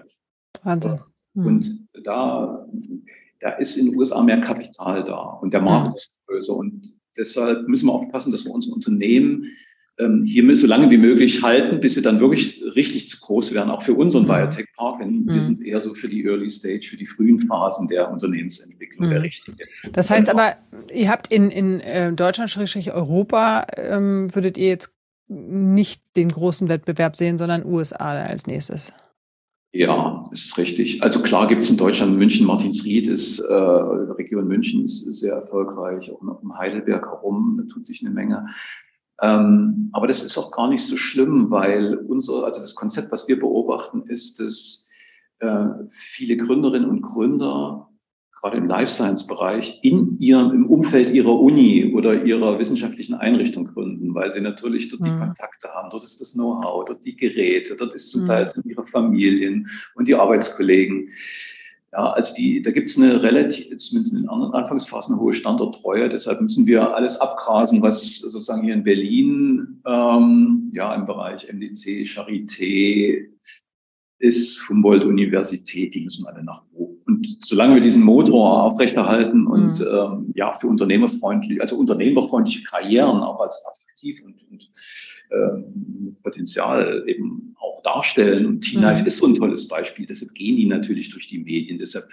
Wahnsinn. 0.65 0.99
Mhm. 1.35 1.47
Und 1.47 1.89
da, 2.03 2.67
da 3.39 3.51
ist 3.53 3.77
in 3.77 3.87
den 3.87 3.97
USA 3.97 4.23
mehr 4.25 4.41
Kapital 4.41 5.05
da 5.05 5.21
und 5.21 5.53
der 5.53 5.61
Markt 5.61 5.91
mhm. 5.91 5.95
ist 5.95 6.21
größer. 6.27 6.55
Und 6.55 6.93
deshalb 7.17 7.69
müssen 7.69 7.87
wir 7.87 7.93
aufpassen, 7.93 8.33
dass 8.33 8.45
wir 8.45 8.53
unsere 8.53 8.75
Unternehmen 8.75 9.53
hier 10.25 10.57
so 10.57 10.67
lange 10.67 10.91
wie 10.91 10.99
möglich 10.99 11.43
halten, 11.43 11.81
bis 11.81 11.95
sie 11.95 12.03
dann 12.03 12.21
wirklich 12.21 12.63
richtig 12.77 13.09
zu 13.09 13.19
groß 13.19 13.53
werden, 13.53 13.71
auch 13.71 13.83
für 13.83 13.95
unseren 13.95 14.25
mhm. 14.25 14.29
Biotech-Park. 14.29 15.01
Wir 15.01 15.07
mhm. 15.07 15.41
sind 15.41 15.61
eher 15.61 15.81
so 15.81 15.95
für 15.95 16.09
die 16.09 16.25
Early 16.25 16.49
Stage, 16.51 16.87
für 16.89 16.97
die 16.97 17.07
frühen 17.07 17.41
Phasen 17.41 17.89
der 17.89 18.11
Unternehmensentwicklung 18.11 19.07
mhm. 19.07 19.11
der 19.11 19.23
richtige. 19.23 19.57
Das 19.93 20.11
heißt 20.11 20.31
aber, 20.31 20.57
ihr 20.95 21.11
habt 21.11 21.29
in, 21.33 21.51
in 21.51 21.81
äh, 21.81 22.13
Deutschland, 22.13 22.57
Europa, 22.93 23.67
ähm, 23.77 24.33
würdet 24.35 24.57
ihr 24.57 24.69
jetzt 24.69 24.93
nicht 25.29 26.03
den 26.17 26.31
großen 26.31 26.69
Wettbewerb 26.69 27.17
sehen, 27.17 27.37
sondern 27.37 27.65
USA 27.67 28.13
als 28.13 28.47
nächstes? 28.47 28.93
Ja, 29.73 30.25
ist 30.33 30.57
richtig. 30.57 31.03
Also 31.03 31.21
klar 31.21 31.47
gibt 31.47 31.63
es 31.63 31.71
in 31.71 31.77
Deutschland 31.77 32.17
München, 32.17 32.47
Martinsried 32.47 33.07
ist, 33.07 33.41
äh, 33.41 33.53
Region 33.53 34.49
München 34.49 34.85
ist 34.85 35.05
sehr 35.05 35.35
erfolgreich, 35.35 36.11
auch 36.11 36.23
noch 36.23 36.43
um 36.43 36.57
Heidelberg 36.57 37.05
herum 37.05 37.69
tut 37.71 37.87
sich 37.87 38.01
eine 38.05 38.15
Menge. 38.15 38.47
Ähm, 39.21 39.91
aber 39.93 40.07
das 40.07 40.23
ist 40.23 40.39
auch 40.39 40.53
gar 40.53 40.69
nicht 40.69 40.85
so 40.85 40.97
schlimm, 40.97 41.51
weil 41.51 41.97
unser, 41.97 42.45
also 42.45 42.61
das 42.61 42.75
Konzept, 42.75 43.11
was 43.11 43.27
wir 43.29 43.39
beobachten, 43.39 44.03
ist, 44.03 44.39
dass 44.39 44.89
äh, 45.41 45.67
viele 45.91 46.37
Gründerinnen 46.37 46.89
und 46.89 47.03
Gründer 47.03 47.89
gerade 48.41 48.57
im 48.57 48.67
Life 48.67 48.93
Science 48.93 49.27
Bereich 49.27 49.81
in 49.83 50.17
ihrem, 50.19 50.53
im 50.53 50.67
Umfeld 50.67 51.11
ihrer 51.11 51.41
Uni 51.41 51.93
oder 51.95 52.25
ihrer 52.25 52.59
wissenschaftlichen 52.59 53.15
Einrichtung 53.15 53.65
gründen, 53.65 54.15
weil 54.15 54.33
sie 54.33 54.41
natürlich 54.41 54.89
dort 54.89 55.03
mhm. 55.03 55.07
die 55.07 55.19
Kontakte 55.19 55.69
haben, 55.75 55.91
dort 55.91 56.05
ist 56.05 56.21
das 56.21 56.35
Know-how, 56.35 56.85
dort 56.85 57.05
die 57.05 57.17
Geräte, 57.17 57.75
dort 57.75 57.93
ist 57.95 58.13
zum 58.13 58.23
mhm. 58.23 58.27
Teil 58.27 58.53
ihre 58.65 58.87
Familien 58.87 59.69
und 59.95 60.07
die 60.07 60.15
Arbeitskollegen. 60.15 61.11
Ja, 61.93 62.11
also 62.11 62.35
die, 62.35 62.61
da 62.61 62.71
gibt 62.71 62.91
es 62.91 62.99
eine 62.99 63.23
relativ, 63.23 63.77
zumindest 63.79 64.15
in 64.15 64.21
den 64.21 64.29
anderen 64.29 64.53
Anfangsphasen, 64.53 65.15
eine 65.15 65.23
hohe 65.23 65.33
Standorttreue. 65.33 66.11
Deshalb 66.11 66.41
müssen 66.41 66.67
wir 66.67 66.95
alles 66.95 67.19
abgrasen, 67.19 67.81
was 67.81 68.19
sozusagen 68.19 68.63
hier 68.63 68.75
in 68.75 68.85
Berlin, 68.85 69.81
ähm, 69.87 70.71
ja, 70.75 70.95
im 70.95 71.07
Bereich 71.07 71.51
MDC, 71.51 72.05
Charité 72.07 73.27
ist, 74.19 74.69
Humboldt-Universität, 74.69 75.95
die 75.95 76.03
müssen 76.03 76.27
alle 76.27 76.45
nach 76.45 76.63
oben. 76.75 76.99
Und 77.07 77.27
solange 77.43 77.77
wir 77.77 77.81
diesen 77.81 78.03
Motor 78.03 78.65
aufrechterhalten 78.65 79.47
und 79.47 79.81
mhm. 79.81 79.87
ähm, 79.91 80.33
ja, 80.35 80.53
für 80.55 80.67
unternehmerfreundlich, 80.67 81.63
also 81.63 81.77
unternehmerfreundliche 81.77 82.65
Karrieren 82.65 83.21
auch 83.21 83.41
als 83.41 83.65
attraktiv 83.65 84.23
und, 84.25 84.45
und 84.51 84.71
ähm, 85.31 86.17
Potenzial 86.23 87.05
eben 87.07 87.55
auch 87.59 87.83
darstellen. 87.83 88.47
Und 88.47 88.61
T-Knife 88.63 89.03
mhm. 89.03 89.07
ist 89.07 89.19
so 89.19 89.27
ein 89.27 89.35
tolles 89.35 89.69
Beispiel. 89.69 90.07
Deshalb 90.07 90.35
gehen 90.35 90.57
die 90.57 90.67
natürlich 90.67 91.11
durch 91.11 91.29
die 91.29 91.39
Medien. 91.39 91.79
Deshalb 91.79 92.05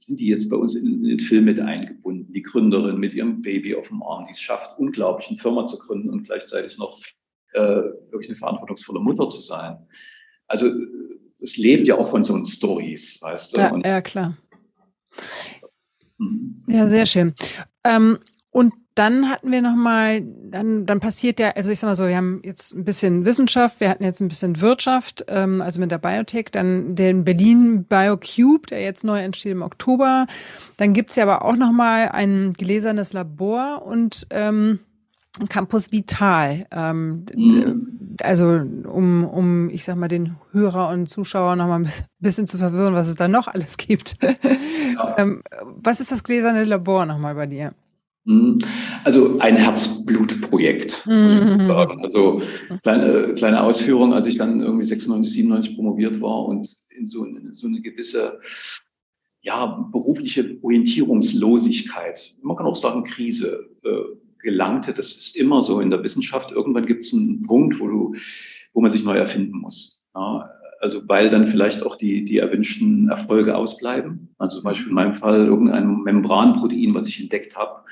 sind 0.00 0.20
die 0.20 0.26
jetzt 0.26 0.48
bei 0.48 0.56
uns 0.56 0.74
in, 0.74 0.86
in 0.86 1.04
den 1.04 1.20
Film 1.20 1.44
mit 1.44 1.60
eingebunden. 1.60 2.32
Die 2.32 2.42
Gründerin 2.42 2.98
mit 2.98 3.12
ihrem 3.12 3.42
Baby 3.42 3.74
auf 3.74 3.88
dem 3.88 4.02
Arm, 4.02 4.24
die 4.26 4.32
es 4.32 4.40
schafft, 4.40 4.78
unglaublich 4.78 5.28
eine 5.28 5.38
Firma 5.38 5.66
zu 5.66 5.78
gründen 5.78 6.10
und 6.10 6.24
gleichzeitig 6.24 6.78
noch 6.78 6.98
äh, 7.52 7.60
wirklich 7.60 8.28
eine 8.28 8.36
verantwortungsvolle 8.36 9.00
Mutter 9.00 9.28
zu 9.28 9.40
sein. 9.42 9.78
Also 10.46 10.70
es 11.40 11.56
lebt 11.56 11.86
ja 11.86 11.96
auch 11.96 12.08
von 12.08 12.24
so 12.24 12.42
Stories, 12.44 13.20
weißt 13.20 13.56
du? 13.56 13.60
Ja, 13.60 13.70
und, 13.72 13.84
ja 13.84 14.00
klar. 14.00 14.36
Mhm. 16.18 16.64
Ja, 16.68 16.86
sehr 16.86 17.06
schön. 17.06 17.32
Ähm, 17.84 18.18
und 18.50 18.72
dann 18.98 19.30
hatten 19.30 19.52
wir 19.52 19.62
nochmal, 19.62 20.22
dann, 20.22 20.84
dann 20.84 20.98
passiert 20.98 21.38
ja, 21.38 21.50
also 21.50 21.70
ich 21.70 21.78
sag 21.78 21.88
mal 21.88 21.94
so, 21.94 22.08
wir 22.08 22.16
haben 22.16 22.40
jetzt 22.44 22.74
ein 22.74 22.84
bisschen 22.84 23.24
Wissenschaft, 23.24 23.78
wir 23.78 23.90
hatten 23.90 24.02
jetzt 24.02 24.20
ein 24.20 24.26
bisschen 24.26 24.60
Wirtschaft, 24.60 25.24
ähm, 25.28 25.62
also 25.62 25.78
mit 25.78 25.92
der 25.92 25.98
Biotech, 25.98 26.46
dann 26.50 26.96
den 26.96 27.24
Berlin 27.24 27.84
BioCube, 27.84 28.66
der 28.68 28.82
jetzt 28.82 29.04
neu 29.04 29.20
entsteht 29.20 29.52
im 29.52 29.62
Oktober. 29.62 30.26
Dann 30.78 30.94
gibt's 30.94 31.14
ja 31.14 31.22
aber 31.22 31.44
auch 31.44 31.54
nochmal 31.54 32.08
ein 32.08 32.50
gläsernes 32.52 33.12
Labor 33.12 33.86
und 33.86 34.26
ähm, 34.30 34.80
Campus 35.48 35.92
Vital. 35.92 36.66
Ähm, 36.72 37.26
mhm. 37.32 38.16
Also 38.20 38.46
um, 38.46 39.24
um, 39.24 39.70
ich 39.70 39.84
sag 39.84 39.94
mal, 39.94 40.08
den 40.08 40.36
Hörer 40.50 40.88
und 40.88 41.08
Zuschauer 41.08 41.54
nochmal 41.54 41.82
ein 41.82 41.90
bisschen 42.18 42.48
zu 42.48 42.58
verwirren, 42.58 42.94
was 42.94 43.06
es 43.06 43.14
da 43.14 43.28
noch 43.28 43.46
alles 43.46 43.76
gibt. 43.76 44.18
Ja. 44.20 44.34
ähm, 45.18 45.42
was 45.62 46.00
ist 46.00 46.10
das 46.10 46.24
gläserne 46.24 46.64
Labor 46.64 47.06
nochmal 47.06 47.36
bei 47.36 47.46
dir? 47.46 47.74
Mhm. 48.28 48.58
Also 49.04 49.38
ein 49.38 49.56
Herzblutprojekt, 49.56 51.06
mhm. 51.06 51.62
sagen. 51.62 52.02
Also 52.02 52.42
kleine, 52.82 53.34
kleine 53.34 53.62
Ausführung, 53.62 54.12
als 54.12 54.26
ich 54.26 54.36
dann 54.36 54.60
irgendwie 54.60 54.84
96, 54.84 55.32
97 55.34 55.76
promoviert 55.76 56.20
war 56.20 56.44
und 56.44 56.68
in 56.90 57.06
so, 57.06 57.24
in 57.24 57.54
so 57.54 57.66
eine 57.66 57.80
gewisse 57.80 58.40
ja, 59.40 59.88
berufliche 59.92 60.58
Orientierungslosigkeit, 60.60 62.36
man 62.42 62.56
kann 62.56 62.66
auch 62.66 62.74
sagen 62.74 63.04
Krise, 63.04 63.70
äh, 63.84 64.16
gelangte. 64.40 64.92
Das 64.92 65.12
ist 65.12 65.36
immer 65.36 65.62
so 65.62 65.80
in 65.80 65.90
der 65.90 66.02
Wissenschaft. 66.02 66.52
Irgendwann 66.52 66.86
gibt 66.86 67.04
es 67.04 67.14
einen 67.14 67.40
Punkt, 67.46 67.80
wo, 67.80 67.86
du, 67.86 68.14
wo 68.74 68.82
man 68.82 68.90
sich 68.90 69.04
neu 69.04 69.16
erfinden 69.16 69.56
muss. 69.56 70.04
Ja, 70.14 70.50
also 70.80 71.00
weil 71.06 71.30
dann 71.30 71.46
vielleicht 71.46 71.82
auch 71.82 71.96
die, 71.96 72.24
die 72.26 72.38
erwünschten 72.38 73.08
Erfolge 73.08 73.56
ausbleiben. 73.56 74.28
Also 74.36 74.56
zum 74.56 74.64
Beispiel 74.64 74.88
in 74.88 74.94
meinem 74.94 75.14
Fall 75.14 75.46
irgendein 75.46 76.02
Membranprotein, 76.02 76.94
was 76.94 77.08
ich 77.08 77.20
entdeckt 77.20 77.56
habe, 77.56 77.84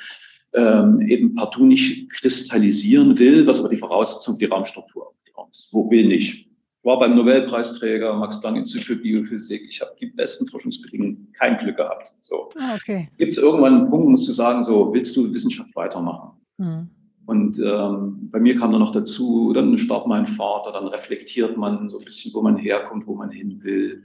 ähm, 0.54 1.00
eben 1.00 1.34
partout 1.34 1.66
nicht 1.66 2.10
kristallisieren 2.10 3.18
will, 3.18 3.46
was 3.46 3.60
aber 3.60 3.68
die 3.68 3.76
Voraussetzung, 3.76 4.38
die 4.38 4.46
Raumstruktur 4.46 5.12
ist. 5.56 5.72
Wo 5.72 5.90
will 5.90 6.06
nicht? 6.06 6.48
Ich 6.78 6.84
war 6.84 6.98
beim 6.98 7.16
Nobelpreisträger 7.16 8.14
Max 8.14 8.40
Planck 8.40 8.58
Institut 8.58 8.84
für 8.84 8.96
Biophysik. 8.96 9.66
Ich 9.68 9.80
habe 9.80 9.92
die 10.00 10.06
besten 10.06 10.46
Forschungsbedingungen, 10.46 11.32
kein 11.32 11.56
Glück 11.56 11.76
gehabt. 11.76 12.14
So. 12.20 12.48
Ah, 12.58 12.76
okay. 12.76 13.08
Gibt 13.18 13.32
es 13.32 13.38
irgendwann 13.38 13.74
einen 13.74 13.90
Punkt, 13.90 14.08
musst 14.08 14.28
du 14.28 14.32
sagen, 14.32 14.62
so 14.62 14.92
willst 14.94 15.16
du 15.16 15.32
Wissenschaft 15.32 15.74
weitermachen? 15.74 16.30
Mhm. 16.58 16.88
Und 17.26 17.58
ähm, 17.58 18.28
bei 18.30 18.38
mir 18.38 18.56
kam 18.56 18.70
dann 18.70 18.80
noch 18.80 18.92
dazu, 18.92 19.52
dann 19.52 19.76
starb 19.78 20.06
mein 20.06 20.28
Vater, 20.28 20.70
dann 20.70 20.86
reflektiert 20.86 21.56
man 21.56 21.88
so 21.88 21.98
ein 21.98 22.04
bisschen, 22.04 22.32
wo 22.32 22.40
man 22.40 22.56
herkommt, 22.56 23.08
wo 23.08 23.16
man 23.16 23.30
hin 23.30 23.60
will. 23.64 24.04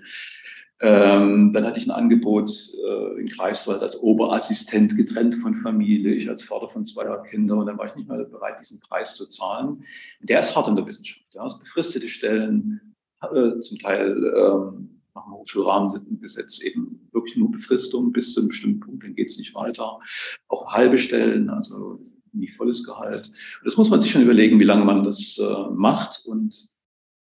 Ähm, 0.83 1.53
dann 1.53 1.65
hatte 1.65 1.77
ich 1.77 1.85
ein 1.85 1.91
Angebot 1.91 2.51
äh, 2.87 3.19
in 3.21 3.27
Greifswald 3.27 3.83
als 3.83 4.01
Oberassistent 4.01 4.97
getrennt 4.97 5.35
von 5.35 5.53
Familie, 5.53 6.13
ich 6.13 6.27
als 6.27 6.43
Vater 6.43 6.69
von 6.69 6.83
zwei 6.83 7.05
Kindern 7.29 7.59
und 7.59 7.67
dann 7.67 7.77
war 7.77 7.85
ich 7.85 7.95
nicht 7.95 8.09
mehr 8.09 8.23
bereit, 8.25 8.59
diesen 8.59 8.79
Preis 8.79 9.15
zu 9.15 9.27
zahlen. 9.27 9.83
Der 10.21 10.39
ist 10.39 10.55
hart 10.55 10.67
in 10.67 10.75
der 10.75 10.87
Wissenschaft. 10.87 11.35
Ja. 11.35 11.45
Befristete 11.45 12.07
Stellen, 12.07 12.95
äh, 13.21 13.59
zum 13.59 13.77
Teil 13.77 14.17
ähm, 14.35 15.01
nach 15.13 15.25
dem 15.25 15.33
Hochschulrahmengesetz 15.33 16.63
eben 16.63 17.07
wirklich 17.11 17.37
nur 17.37 17.51
Befristung 17.51 18.11
bis 18.11 18.33
zu 18.33 18.39
einem 18.39 18.49
bestimmten 18.49 18.79
Punkt, 18.79 19.03
dann 19.03 19.13
geht 19.13 19.29
es 19.29 19.37
nicht 19.37 19.53
weiter. 19.53 19.99
Auch 20.47 20.73
halbe 20.73 20.97
Stellen, 20.97 21.49
also 21.49 21.99
nicht 22.33 22.55
volles 22.55 22.83
Gehalt. 22.83 23.27
Und 23.27 23.65
das 23.65 23.77
muss 23.77 23.89
man 23.89 23.99
sich 23.99 24.11
schon 24.11 24.23
überlegen, 24.23 24.59
wie 24.59 24.65
lange 24.65 24.85
man 24.85 25.03
das 25.03 25.37
äh, 25.37 25.69
macht. 25.73 26.25
Und 26.25 26.70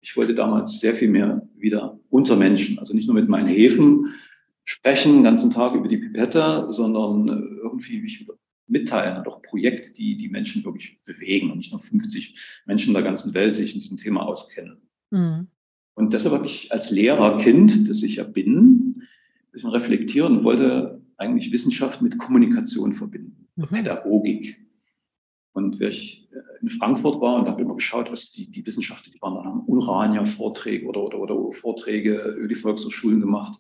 ich 0.03 0.17
wollte 0.17 0.35
damals 0.35 0.81
sehr 0.81 0.95
viel 0.95 1.09
mehr 1.09 1.49
wieder 1.57 1.99
unter 2.11 2.37
Menschen, 2.37 2.79
also 2.79 2.93
nicht 2.93 3.07
nur 3.07 3.15
mit 3.15 3.29
meinen 3.29 3.47
Häfen 3.47 4.15
sprechen, 4.65 5.15
den 5.15 5.23
ganzen 5.23 5.51
Tag 5.51 5.75
über 5.75 5.89
die 5.89 5.97
Pipette, 5.97 6.67
sondern 6.71 7.29
äh, 7.29 7.57
irgendwie 7.63 8.01
mich 8.01 8.21
wieder 8.21 8.35
mitteilen 8.67 9.19
und 9.19 9.29
auch 9.29 9.43
Projekte, 9.43 9.93
die 9.93 10.17
die 10.17 10.29
Menschen 10.29 10.65
wirklich 10.65 10.99
bewegen 11.05 11.51
und 11.51 11.59
nicht 11.59 11.73
nur 11.73 11.81
50 11.81 12.63
Menschen 12.67 12.95
der 12.95 13.03
ganzen 13.03 13.35
Welt 13.35 13.57
sich 13.57 13.75
in 13.75 13.81
diesem 13.81 13.97
Thema 13.97 14.23
auskennen. 14.23 14.79
Mhm. 15.11 15.47
Und 15.95 16.13
deshalb 16.13 16.35
habe 16.35 16.47
ich 16.47 16.73
als 16.73 16.91
Lehrerkind, 16.91 17.89
das 17.89 18.03
ich 18.03 18.17
ja 18.17 18.25
bin, 18.25 18.95
ein 18.97 19.53
bisschen 19.53 19.71
reflektieren 19.71 20.39
und 20.39 20.45
wollte 20.45 21.03
eigentlich 21.17 21.53
Wissenschaft 21.53 22.03
mit 22.03 22.19
Kommunikation 22.19 22.93
verbinden, 22.93 23.49
mhm. 23.57 23.67
Pädagogik. 23.67 24.59
Und 25.53 25.81
wenn 25.81 25.89
ich 25.89 26.29
äh, 26.33 26.63
in 26.63 26.71
Frankfurt 26.71 27.21
war 27.21 27.37
und 27.37 27.49
habe 27.49 27.63
immer 27.63 27.75
geschaut, 27.75 28.11
was 28.11 28.33
die, 28.33 28.51
die 28.51 28.65
Wissenschaftler, 28.67 29.13
die 29.13 29.21
waren 29.21 29.35
dann 29.35 29.45
haben 29.45 29.65
Urania-Vorträge 29.67 30.87
oder, 30.87 31.03
oder, 31.03 31.19
oder 31.19 31.53
Vorträge 31.53 32.37
über 32.39 32.49
die 32.49 32.55
Volkshochschulen 32.55 33.21
gemacht. 33.21 33.59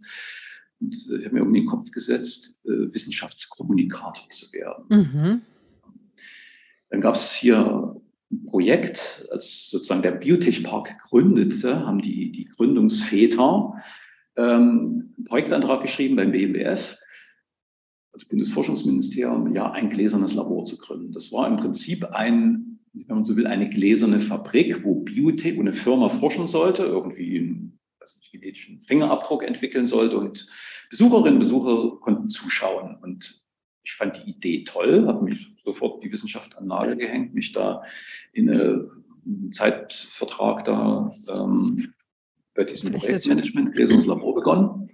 Und 0.81 0.95
äh, 1.11 1.19
ich 1.19 1.25
habe 1.27 1.35
mir 1.35 1.43
um 1.43 1.53
den 1.53 1.67
Kopf 1.67 1.91
gesetzt, 1.91 2.61
äh, 2.65 2.93
Wissenschaftskommunikator 2.93 4.29
zu 4.31 4.53
werden. 4.53 4.85
Mhm. 4.89 5.43
Dann 6.91 7.01
gab 7.01 7.15
es 7.15 7.33
hier 7.33 8.01
ein 8.31 8.47
Projekt, 8.47 9.27
als 9.31 9.69
sozusagen 9.69 10.03
der 10.03 10.13
Biotech 10.13 10.63
Park 10.65 10.99
gründete, 11.03 11.87
haben 11.87 12.01
die, 12.01 12.33
die 12.33 12.47
Gründungsväter 12.47 13.75
ähm, 14.37 15.13
einen 15.17 15.25
Projektantrag 15.25 15.83
geschrieben 15.83 16.17
beim 16.17 16.33
BMWF 16.33 16.97
also 18.13 18.27
Bundesforschungsministerium, 18.29 19.55
ja, 19.55 19.71
ein 19.73 19.89
gläsernes 19.89 20.35
Labor 20.35 20.65
zu 20.65 20.77
gründen. 20.77 21.13
Das 21.13 21.33
war 21.33 21.47
im 21.49 21.57
Prinzip 21.57 22.05
ein, 22.05 22.79
wenn 22.93 23.17
man 23.17 23.25
so 23.25 23.37
will, 23.37 23.47
eine 23.47 23.69
gläserne 23.69 24.21
Fabrik, 24.21 24.85
wo 24.85 24.97
Biotech, 24.97 25.57
wo 25.57 25.61
eine 25.61 25.73
Firma 25.73 26.09
forschen 26.09 26.47
sollte, 26.47 26.85
irgendwie 26.85 27.37
in 27.37 27.79
weiß 28.01 28.17
nicht, 28.17 28.33
genetischen 28.33 28.81
Fingerabdruck 28.83 29.43
entwickeln 29.45 29.87
sollte 29.87 30.19
und 30.19 30.49
Besucherinnen 30.91 31.35
und 31.35 31.39
Besucher 31.39 32.01
konnten 32.01 32.29
zuschauen 32.29 32.97
und 33.01 33.41
ich 33.85 33.95
fand 33.95 34.17
die 34.19 34.31
Idee 34.31 34.65
toll, 34.65 35.07
habe 35.07 35.25
mich 35.25 35.49
sofort 35.65 36.05
die 36.05 36.13
Wissenschaft 36.13 36.57
an 36.57 36.69
Nagel 36.69 36.97
gehängt, 36.97 37.35
mich 37.35 37.53
da 37.53 37.83
in 38.33 38.49
einen 38.49 39.53
Zeitvertrag 39.53 40.65
da 40.65 41.11
ähm, 41.35 41.93
bei 42.55 42.65
diesem 42.65 42.93
Projektmanagement 42.93 43.73
Gläsernes 43.73 44.07
Labor 44.07 44.35
begonnen 44.35 44.91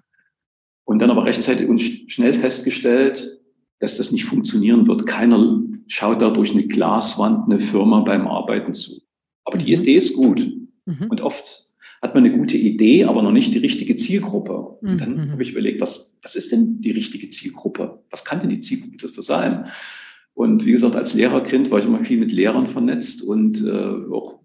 und 0.88 1.00
dann 1.00 1.10
aber 1.10 1.26
rechtzeitig 1.26 1.68
und 1.68 1.80
schnell 1.80 2.32
festgestellt, 2.32 3.42
dass 3.78 3.98
das 3.98 4.10
nicht 4.10 4.24
funktionieren 4.24 4.86
wird. 4.86 5.06
Keiner 5.06 5.62
schaut 5.86 6.22
da 6.22 6.30
durch 6.30 6.52
eine 6.52 6.66
Glaswand 6.66 7.44
eine 7.44 7.60
Firma 7.60 8.00
beim 8.00 8.26
Arbeiten 8.26 8.72
zu. 8.72 9.02
Aber 9.44 9.58
die 9.58 9.76
mhm. 9.76 9.82
Idee 9.82 9.96
ist 9.96 10.14
gut. 10.14 10.50
Mhm. 10.86 11.08
Und 11.10 11.20
oft 11.20 11.66
hat 12.00 12.14
man 12.14 12.24
eine 12.24 12.34
gute 12.34 12.56
Idee, 12.56 13.04
aber 13.04 13.22
noch 13.22 13.32
nicht 13.32 13.52
die 13.52 13.58
richtige 13.58 13.96
Zielgruppe. 13.96 14.56
Und 14.80 14.98
dann 14.98 15.26
mhm. 15.26 15.32
habe 15.32 15.42
ich 15.42 15.50
überlegt, 15.50 15.82
was, 15.82 16.16
was 16.22 16.36
ist 16.36 16.52
denn 16.52 16.80
die 16.80 16.92
richtige 16.92 17.28
Zielgruppe? 17.28 18.02
Was 18.08 18.24
kann 18.24 18.40
denn 18.40 18.48
die 18.48 18.60
Zielgruppe 18.60 18.96
dafür 18.96 19.22
sein? 19.22 19.66
Und 20.32 20.64
wie 20.64 20.72
gesagt, 20.72 20.96
als 20.96 21.12
Lehrerkind 21.12 21.70
war 21.70 21.80
ich 21.80 21.84
immer 21.84 22.02
viel 22.02 22.18
mit 22.18 22.32
Lehrern 22.32 22.66
vernetzt 22.66 23.20
und 23.20 23.62
äh, 23.62 24.10
auch 24.10 24.40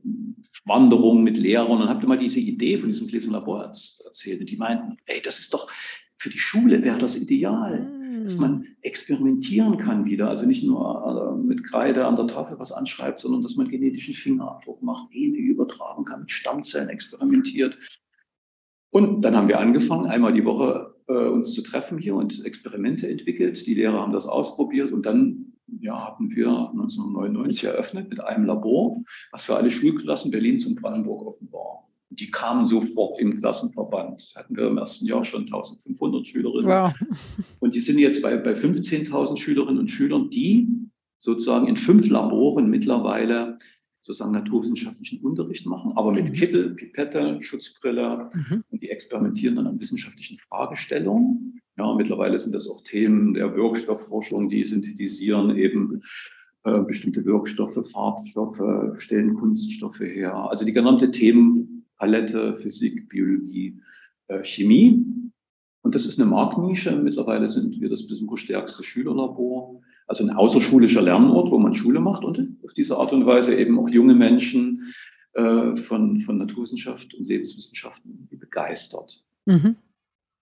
Wanderungen 0.65 1.23
mit 1.23 1.37
Lehrern 1.37 1.83
und 1.83 1.89
habe 1.89 2.03
immer 2.03 2.17
diese 2.17 2.41
Idee 2.41 2.77
von 2.77 2.89
diesem 2.89 3.07
Gläsernen 3.07 3.39
Labor 3.39 3.63
erzählt. 3.63 4.41
Und 4.41 4.49
die 4.49 4.57
meinten, 4.57 4.97
ey, 5.05 5.21
das 5.21 5.39
ist 5.39 5.53
doch 5.53 5.69
für 6.17 6.29
die 6.29 6.39
Schule 6.39 6.83
wäre 6.83 6.97
das 6.97 7.15
ideal, 7.15 7.81
mhm. 7.81 8.23
dass 8.23 8.37
man 8.37 8.67
experimentieren 8.81 9.77
kann 9.77 10.05
wieder. 10.05 10.29
Also 10.29 10.45
nicht 10.45 10.63
nur 10.63 11.37
äh, 11.39 11.43
mit 11.45 11.63
Kreide 11.63 12.05
an 12.05 12.15
der 12.15 12.27
Tafel 12.27 12.59
was 12.59 12.71
anschreibt, 12.71 13.19
sondern 13.19 13.41
dass 13.41 13.55
man 13.55 13.67
genetischen 13.67 14.13
Fingerabdruck 14.13 14.81
macht, 14.81 15.11
Gene 15.11 15.37
übertragen 15.37 16.05
kann, 16.05 16.21
mit 16.21 16.31
Stammzellen 16.31 16.89
experimentiert. 16.89 17.77
Und 18.91 19.21
dann 19.21 19.35
haben 19.35 19.47
wir 19.47 19.59
angefangen, 19.59 20.05
einmal 20.05 20.33
die 20.33 20.45
Woche 20.45 20.93
äh, 21.07 21.13
uns 21.13 21.53
zu 21.53 21.63
treffen 21.63 21.97
hier 21.97 22.15
und 22.15 22.45
Experimente 22.45 23.09
entwickelt. 23.09 23.65
Die 23.65 23.73
Lehrer 23.73 23.99
haben 23.99 24.13
das 24.13 24.27
ausprobiert 24.27 24.91
und 24.91 25.05
dann 25.05 25.53
ja, 25.79 26.07
hatten 26.07 26.29
wir 26.29 26.47
1999 26.47 27.63
eröffnet 27.65 28.09
mit 28.09 28.21
einem 28.21 28.45
Labor, 28.45 29.01
was 29.31 29.45
für 29.45 29.55
alle 29.55 29.69
Schulklassen 29.69 30.31
Berlins 30.31 30.65
und 30.65 30.81
Brandenburg 30.81 31.25
offen 31.25 31.51
war. 31.51 31.87
Die 32.15 32.31
kamen 32.31 32.65
sofort 32.65 33.19
im 33.19 33.39
Klassenverband. 33.39 34.33
Hatten 34.35 34.55
wir 34.55 34.67
im 34.67 34.77
ersten 34.77 35.05
Jahr 35.05 35.23
schon 35.25 35.41
1500 35.41 36.27
Schülerinnen. 36.27 36.69
Wow. 36.69 36.93
Und 37.59 37.73
die 37.73 37.79
sind 37.79 37.99
jetzt 37.99 38.21
bei, 38.21 38.37
bei 38.37 38.53
15.000 38.53 39.37
Schülerinnen 39.37 39.79
und 39.79 39.89
Schülern, 39.89 40.29
die 40.29 40.67
sozusagen 41.19 41.67
in 41.67 41.77
fünf 41.77 42.09
Laboren 42.09 42.69
mittlerweile 42.69 43.57
sozusagen 44.03 44.33
naturwissenschaftlichen 44.33 45.21
Unterricht 45.21 45.65
machen, 45.65 45.93
aber 45.95 46.11
mit 46.11 46.27
mhm. 46.27 46.33
Kittel, 46.33 46.75
Pipette, 46.75 47.41
Schutzbrille 47.41 48.29
mhm. 48.33 48.63
und 48.69 48.81
die 48.81 48.89
experimentieren 48.89 49.55
dann 49.55 49.67
an 49.67 49.79
wissenschaftlichen 49.79 50.37
Fragestellungen. 50.39 51.61
Ja, 51.77 51.95
mittlerweile 51.95 52.37
sind 52.37 52.53
das 52.53 52.67
auch 52.67 52.83
Themen 52.83 53.33
der 53.33 53.55
Wirkstoffforschung, 53.55 54.49
die 54.49 54.65
synthetisieren 54.65 55.55
eben 55.55 56.03
äh, 56.65 56.81
bestimmte 56.81 57.25
Wirkstoffe, 57.25 57.79
Farbstoffe, 57.91 58.61
stellen 58.97 59.35
Kunststoffe 59.35 60.01
her. 60.01 60.35
Also 60.35 60.65
die 60.65 60.73
genannte 60.73 61.11
Themenpalette 61.99 62.57
Physik, 62.57 63.09
Biologie, 63.09 63.81
äh, 64.27 64.43
Chemie. 64.43 65.05
Und 65.81 65.95
das 65.95 66.05
ist 66.05 66.19
eine 66.19 66.29
Marktnische. 66.29 66.95
Mittlerweile 66.95 67.47
sind 67.47 67.79
wir 67.79 67.89
das 67.89 68.07
besucherstärkste 68.07 68.83
Schülerlabor 68.83 69.81
also 70.07 70.23
ein 70.23 70.31
außerschulischer 70.31 71.01
Lernort, 71.01 71.51
wo 71.51 71.57
man 71.57 71.73
Schule 71.73 71.99
macht 71.99 72.23
und 72.23 72.57
auf 72.63 72.73
diese 72.73 72.97
Art 72.97 73.13
und 73.13 73.25
Weise 73.25 73.55
eben 73.55 73.79
auch 73.79 73.89
junge 73.89 74.13
Menschen 74.13 74.93
äh, 75.33 75.77
von, 75.77 76.19
von 76.19 76.37
Naturwissenschaft 76.37 77.13
und 77.13 77.27
Lebenswissenschaften 77.27 78.27
begeistert. 78.31 79.23
Mhm. 79.45 79.75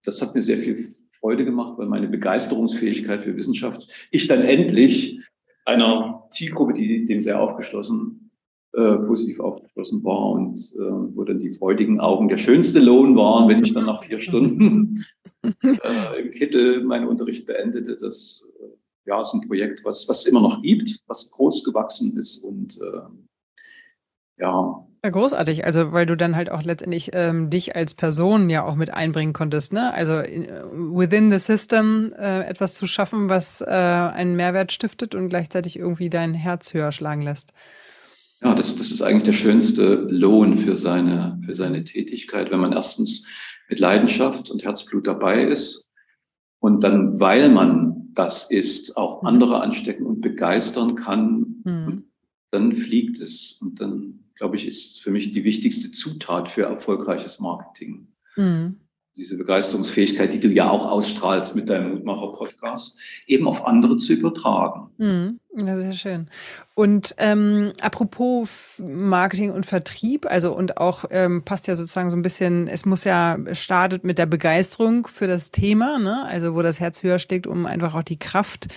Das 0.04 0.22
hat 0.22 0.34
mir 0.34 0.42
sehr 0.42 0.58
viel 0.58 0.90
Freude 1.20 1.46
gemacht, 1.46 1.78
weil 1.78 1.88
meine 1.88 2.08
Begeisterungsfähigkeit 2.08 3.24
für 3.24 3.36
Wissenschaft 3.36 3.88
ich 4.10 4.28
dann 4.28 4.42
endlich 4.42 5.20
einer 5.66 6.24
Zielgruppe, 6.32 6.74
die 6.74 7.06
dem 7.06 7.22
sehr 7.22 7.40
aufgeschlossen, 7.40 8.31
äh, 8.74 8.98
positiv 8.98 9.40
aufgeschlossen 9.40 10.04
war 10.04 10.32
und 10.32 10.58
äh, 10.76 11.16
wo 11.16 11.24
dann 11.24 11.40
die 11.40 11.52
freudigen 11.52 12.00
Augen 12.00 12.30
der 12.30 12.38
schönste 12.38 12.80
Lohn 12.80 13.16
waren, 13.18 13.50
wenn 13.50 13.64
ich 13.64 13.74
dann 13.74 13.86
nach 13.86 14.04
vier 14.04 14.20
Stunden 14.20 15.04
äh, 15.44 16.22
im 16.22 16.32
Kittel 16.32 16.84
meinen 16.84 17.08
Unterricht 17.08 17.46
beendete. 17.46 17.98
Das 17.98 18.50
äh, 18.62 19.10
ja, 19.10 19.22
ist 19.22 19.34
ein 19.34 19.48
Projekt, 19.48 19.84
was, 19.84 20.08
was 20.08 20.20
es 20.20 20.26
immer 20.26 20.42
noch 20.42 20.62
gibt, 20.62 21.04
was 21.08 21.32
groß 21.32 21.64
gewachsen 21.64 22.18
ist 22.18 22.44
und 22.46 22.80
äh, 22.80 23.02
ja. 24.38 24.88
Ja, 25.04 25.10
großartig. 25.10 25.66
Also, 25.66 25.92
weil 25.94 26.06
du 26.06 26.16
dann 26.16 26.36
halt 26.36 26.52
auch 26.52 26.62
letztendlich 26.62 27.12
ähm, 27.14 27.50
dich 27.50 27.76
als 27.76 27.96
Person 27.96 28.50
ja 28.52 28.64
auch 28.64 28.76
mit 28.76 28.94
einbringen 28.94 29.34
konntest, 29.34 29.74
ne? 29.74 29.94
Also 29.94 30.20
in, 30.20 30.48
within 30.96 31.32
the 31.32 31.40
system 31.40 32.14
äh, 32.18 32.44
etwas 32.46 32.76
zu 32.76 32.86
schaffen, 32.86 33.28
was 33.28 33.62
äh, 33.62 33.66
einen 33.66 34.36
Mehrwert 34.36 34.72
stiftet 34.72 35.16
und 35.16 35.30
gleichzeitig 35.30 35.78
irgendwie 35.78 36.10
dein 36.12 36.36
Herz 36.36 36.74
höher 36.74 36.92
schlagen 36.92 37.24
lässt. 37.24 37.54
Ja, 38.44 38.56
das, 38.56 38.76
das 38.76 38.92
ist 38.92 39.02
eigentlich 39.02 39.24
der 39.24 39.34
schönste 39.34 40.08
Lohn 40.10 40.58
für 40.58 40.76
seine, 40.76 41.40
für 41.46 41.54
seine 41.54 41.84
Tätigkeit, 41.84 42.52
wenn 42.52 42.60
man 42.60 42.74
erstens 42.74 43.28
mit 43.70 43.80
Leidenschaft 43.80 44.50
und 44.50 44.64
Herzblut 44.64 45.06
dabei 45.06 45.44
ist 45.44 45.92
und 46.60 46.84
dann, 46.84 47.20
weil 47.20 47.50
man 47.50 48.10
das 48.14 48.50
ist, 48.50 48.98
auch 48.98 49.22
mhm. 49.22 49.28
andere 49.28 49.62
anstecken 49.62 50.06
und 50.06 50.22
begeistern 50.22 50.96
kann, 50.96 51.62
mhm. 51.64 52.04
dann 52.50 52.74
fliegt 52.74 53.20
es. 53.20 53.60
Und 53.62 53.80
dann, 53.80 54.26
glaube 54.36 54.56
ich, 54.56 54.68
ist 54.68 55.02
für 55.02 55.12
mich 55.12 55.32
die 55.32 55.44
wichtigste 55.44 55.92
Zutat 55.92 56.50
für 56.50 56.64
erfolgreiches 56.64 57.40
Marketing. 57.40 58.08
Mhm 58.36 58.81
diese 59.18 59.38
Begeisterungsfähigkeit, 59.38 60.32
die 60.32 60.40
du 60.40 60.48
ja 60.48 60.70
auch 60.70 60.86
ausstrahlst 60.86 61.54
mit 61.56 61.70
deinem 61.70 61.92
Mutmacher-Podcast, 61.92 62.98
eben 63.28 63.46
auf 63.46 63.68
andere 63.68 63.98
zu 63.98 64.14
übertragen. 64.14 64.90
Mhm, 64.98 65.40
ja, 65.66 65.78
sehr 65.78 65.92
schön. 65.92 66.28
Und 66.76 67.14
ähm, 67.18 67.74
apropos 67.82 68.50
Marketing 68.80 69.52
und 69.52 69.66
Vertrieb, 69.66 70.26
also 70.26 70.56
und 70.56 70.78
auch 70.78 71.04
ähm, 71.10 71.44
passt 71.44 71.68
ja 71.68 71.76
sozusagen 71.76 72.10
so 72.10 72.16
ein 72.16 72.22
bisschen, 72.22 72.70
es 72.70 72.86
muss 72.86 73.04
ja 73.04 73.38
startet 73.52 74.06
mit 74.06 74.18
der 74.18 74.28
Begeisterung 74.28 75.06
für 75.08 75.28
das 75.28 75.52
Thema, 75.52 76.00
ne? 76.00 76.26
also 76.26 76.56
wo 76.56 76.62
das 76.62 76.80
Herz 76.80 77.04
höher 77.04 77.20
steckt, 77.20 77.48
um 77.48 77.66
einfach 77.66 77.94
auch 77.94 78.04
die 78.04 78.20
Kraft 78.20 78.70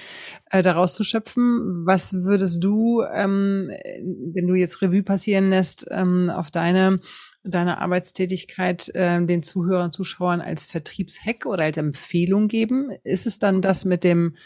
äh, 0.51 0.63
daraus 0.63 0.95
zu 0.95 1.05
schöpfen. 1.05 1.85
Was 1.87 2.13
würdest 2.13 2.63
du, 2.65 3.03
ähm, 3.03 3.71
wenn 4.33 4.49
du 4.49 4.55
jetzt 4.55 4.83
Revue 4.83 5.05
passieren 5.05 5.51
lässt, 5.51 5.87
ähm, 5.91 6.29
auf 6.29 6.51
deine 6.51 6.99
deiner 7.45 7.81
Arbeitstätigkeit 7.81 8.91
äh, 8.95 9.25
den 9.25 9.43
Zuhörern, 9.43 9.93
Zuschauern 9.93 10.41
als 10.41 10.67
Vertriebshack 10.67 11.47
oder 11.47 11.65
als 11.65 11.79
Empfehlung 11.79 12.49
geben? 12.49 12.91
Ist 13.05 13.27
es 13.27 13.39
dann 13.39 13.63
das 13.63 13.85
mit 13.85 14.03
dem 14.03 14.37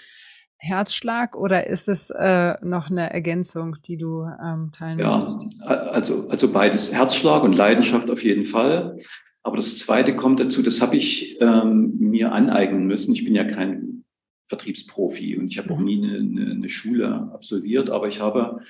Herzschlag 0.58 1.36
oder 1.36 1.68
ist 1.68 1.88
es 1.88 2.10
äh, 2.10 2.54
noch 2.62 2.90
eine 2.90 3.12
Ergänzung, 3.12 3.76
die 3.86 3.96
du 3.96 4.24
ähm, 4.24 4.70
teilen 4.72 4.98
ja, 4.98 5.14
möchtest? 5.14 5.46
Also, 5.62 6.28
also 6.28 6.52
beides, 6.52 6.92
Herzschlag 6.92 7.44
und 7.44 7.54
Leidenschaft 7.54 8.10
auf 8.10 8.22
jeden 8.22 8.44
Fall. 8.44 8.98
Aber 9.44 9.56
das 9.56 9.78
Zweite 9.78 10.16
kommt 10.16 10.40
dazu, 10.40 10.62
das 10.62 10.80
habe 10.80 10.96
ich 10.96 11.40
ähm, 11.40 11.96
mir 12.00 12.32
aneignen 12.32 12.86
müssen. 12.86 13.12
Ich 13.14 13.24
bin 13.24 13.34
ja 13.34 13.44
kein 13.44 14.04
Vertriebsprofi 14.48 15.36
und 15.36 15.46
ich 15.46 15.58
habe 15.58 15.72
auch 15.72 15.78
mhm. 15.78 15.84
nie 15.84 16.06
eine, 16.06 16.18
eine, 16.18 16.52
eine 16.52 16.68
Schule 16.68 17.30
absolviert, 17.32 17.90
aber 17.90 18.08
ich 18.08 18.20
habe 18.20 18.60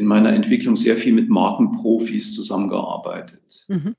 in 0.00 0.06
meiner 0.06 0.32
Entwicklung 0.32 0.76
sehr 0.76 0.96
viel 0.96 1.12
mit 1.12 1.28
Markenprofis 1.28 2.34
zusammengearbeitet. 2.34 3.66
Mhm. 3.68 3.94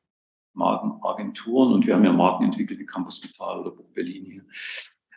Markenagenturen 0.53 1.73
und 1.73 1.85
wir 1.85 1.95
haben 1.95 2.03
ja 2.03 2.11
Marken 2.11 2.43
entwickelt 2.43 2.79
wie 2.79 2.85
Campus 2.85 3.23
Vital 3.23 3.59
oder 3.59 3.71
Berlin. 3.93 4.41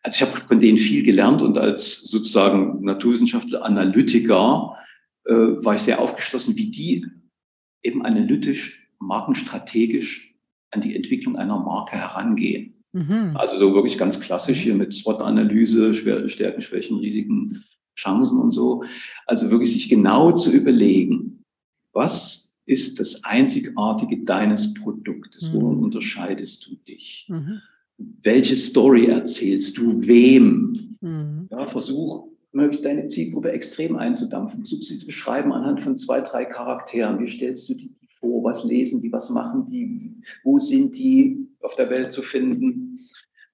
Also 0.02 0.16
ich 0.16 0.22
habe 0.22 0.32
von 0.32 0.58
denen 0.58 0.76
viel 0.76 1.02
gelernt 1.02 1.40
und 1.40 1.56
als 1.56 2.02
sozusagen 2.02 2.84
Naturwissenschaftler, 2.84 3.64
Analytiker 3.64 4.76
äh, 5.24 5.32
war 5.32 5.74
ich 5.74 5.80
sehr 5.80 6.00
aufgeschlossen, 6.00 6.54
wie 6.56 6.70
die 6.70 7.06
eben 7.82 8.04
analytisch, 8.04 8.86
markenstrategisch 8.98 10.36
an 10.70 10.82
die 10.82 10.94
Entwicklung 10.94 11.36
einer 11.36 11.58
Marke 11.58 11.96
herangehen. 11.96 12.84
Mhm. 12.92 13.32
Also 13.34 13.56
so 13.56 13.74
wirklich 13.74 13.96
ganz 13.96 14.20
klassisch 14.20 14.60
hier 14.60 14.74
mit 14.74 14.92
SWOT-Analyse, 14.92 15.94
Stärken, 15.94 16.60
Schwächen, 16.60 16.98
Risiken, 16.98 17.64
Chancen 17.96 18.38
und 18.38 18.50
so. 18.50 18.84
Also 19.26 19.50
wirklich 19.50 19.72
sich 19.72 19.88
genau 19.88 20.32
zu 20.32 20.50
überlegen, 20.50 21.44
was 21.92 22.56
ist 22.66 22.98
das 23.00 23.24
Einzigartige 23.24 24.24
deines 24.24 24.74
Produktes? 24.74 25.52
Mhm. 25.52 25.60
Worin 25.60 25.78
unterscheidest 25.84 26.66
du 26.66 26.76
dich? 26.88 27.26
Mhm. 27.28 27.60
Welche 28.22 28.56
Story 28.56 29.06
erzählst 29.06 29.76
du 29.78 30.06
wem? 30.06 30.96
Mhm. 31.00 31.48
Ja, 31.50 31.66
versuch 31.66 32.28
möglichst 32.52 32.84
deine 32.84 33.06
Zielgruppe 33.06 33.52
extrem 33.52 33.96
einzudampfen. 33.96 34.60
Versuch 34.60 34.82
sie 34.82 34.98
zu 34.98 35.06
beschreiben 35.06 35.52
anhand 35.52 35.82
von 35.82 35.96
zwei, 35.96 36.20
drei 36.20 36.44
Charakteren. 36.44 37.18
Wie 37.20 37.28
stellst 37.28 37.68
du 37.68 37.74
die 37.74 37.94
vor? 38.20 38.42
Was 38.44 38.64
lesen 38.64 39.02
die? 39.02 39.12
Was 39.12 39.30
machen 39.30 39.66
die? 39.66 40.14
Wo 40.42 40.58
sind 40.58 40.96
die 40.96 41.46
auf 41.60 41.74
der 41.74 41.90
Welt 41.90 42.12
zu 42.12 42.22
finden? 42.22 43.00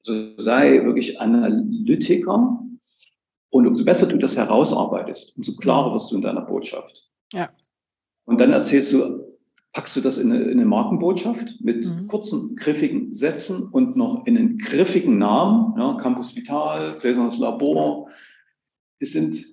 Also 0.07 0.37
sei 0.37 0.85
wirklich 0.85 1.21
Analytiker 1.21 2.65
und 3.51 3.67
umso 3.67 3.85
besser 3.85 4.07
du 4.07 4.17
das 4.17 4.37
herausarbeitest, 4.37 5.37
umso 5.37 5.57
klarer 5.57 5.93
wirst 5.93 6.11
du 6.11 6.17
in 6.17 6.23
deiner 6.23 6.43
Botschaft. 6.43 7.11
Ja. 7.33 7.51
Und 8.25 8.41
dann 8.41 8.53
erzählst 8.53 8.93
du, 8.93 9.31
packst 9.73 9.97
du 9.97 10.01
das 10.01 10.19
in 10.19 10.33
eine, 10.33 10.45
in 10.45 10.53
eine 10.53 10.67
Markenbotschaft 10.67 11.61
mit 11.61 11.85
mhm. 11.85 12.07
kurzen, 12.07 12.57
griffigen 12.57 13.13
Sätzen 13.13 13.69
und 13.69 13.97
noch 13.97 14.27
in 14.27 14.37
einen 14.37 14.59
griffigen 14.59 15.19
Namen, 15.19 15.75
ja, 15.79 15.95
Campus 16.01 16.35
Vital, 16.35 16.97
Gläsernes 17.01 17.39
Labor. 17.39 18.09
Es 18.99 19.13
sind, 19.13 19.45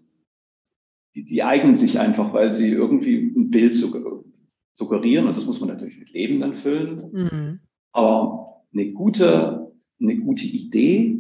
die, 1.16 1.26
die 1.26 1.44
eignen 1.44 1.76
sich 1.76 2.00
einfach, 2.00 2.34
weil 2.34 2.54
sie 2.54 2.72
irgendwie 2.72 3.18
ein 3.18 3.50
Bild 3.50 3.76
suggerieren 3.76 5.28
und 5.28 5.38
das 5.38 5.46
muss 5.46 5.60
man 5.60 5.70
natürlich 5.70 6.00
mit 6.00 6.12
Leben 6.12 6.40
dann 6.40 6.54
füllen. 6.54 7.10
Mhm. 7.12 7.60
Aber 7.94 8.64
eine 8.74 8.92
gute, 8.92 9.72
eine 10.00 10.18
gute 10.18 10.46
Idee, 10.46 11.17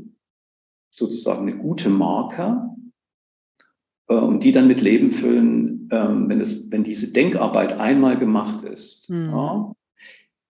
sozusagen 0.97 1.43
eine 1.43 1.57
gute 1.57 1.89
Marke, 1.89 2.67
und 4.07 4.43
die 4.43 4.51
dann 4.51 4.67
mit 4.67 4.81
Leben 4.81 5.11
füllen, 5.11 5.89
ähm, 5.91 6.29
wenn, 6.29 6.39
es, 6.39 6.71
wenn 6.71 6.83
diese 6.83 7.11
Denkarbeit 7.11 7.73
einmal 7.73 8.17
gemacht 8.17 8.63
ist. 8.63 9.09
Mhm. 9.09 9.29
Ja, 9.31 9.73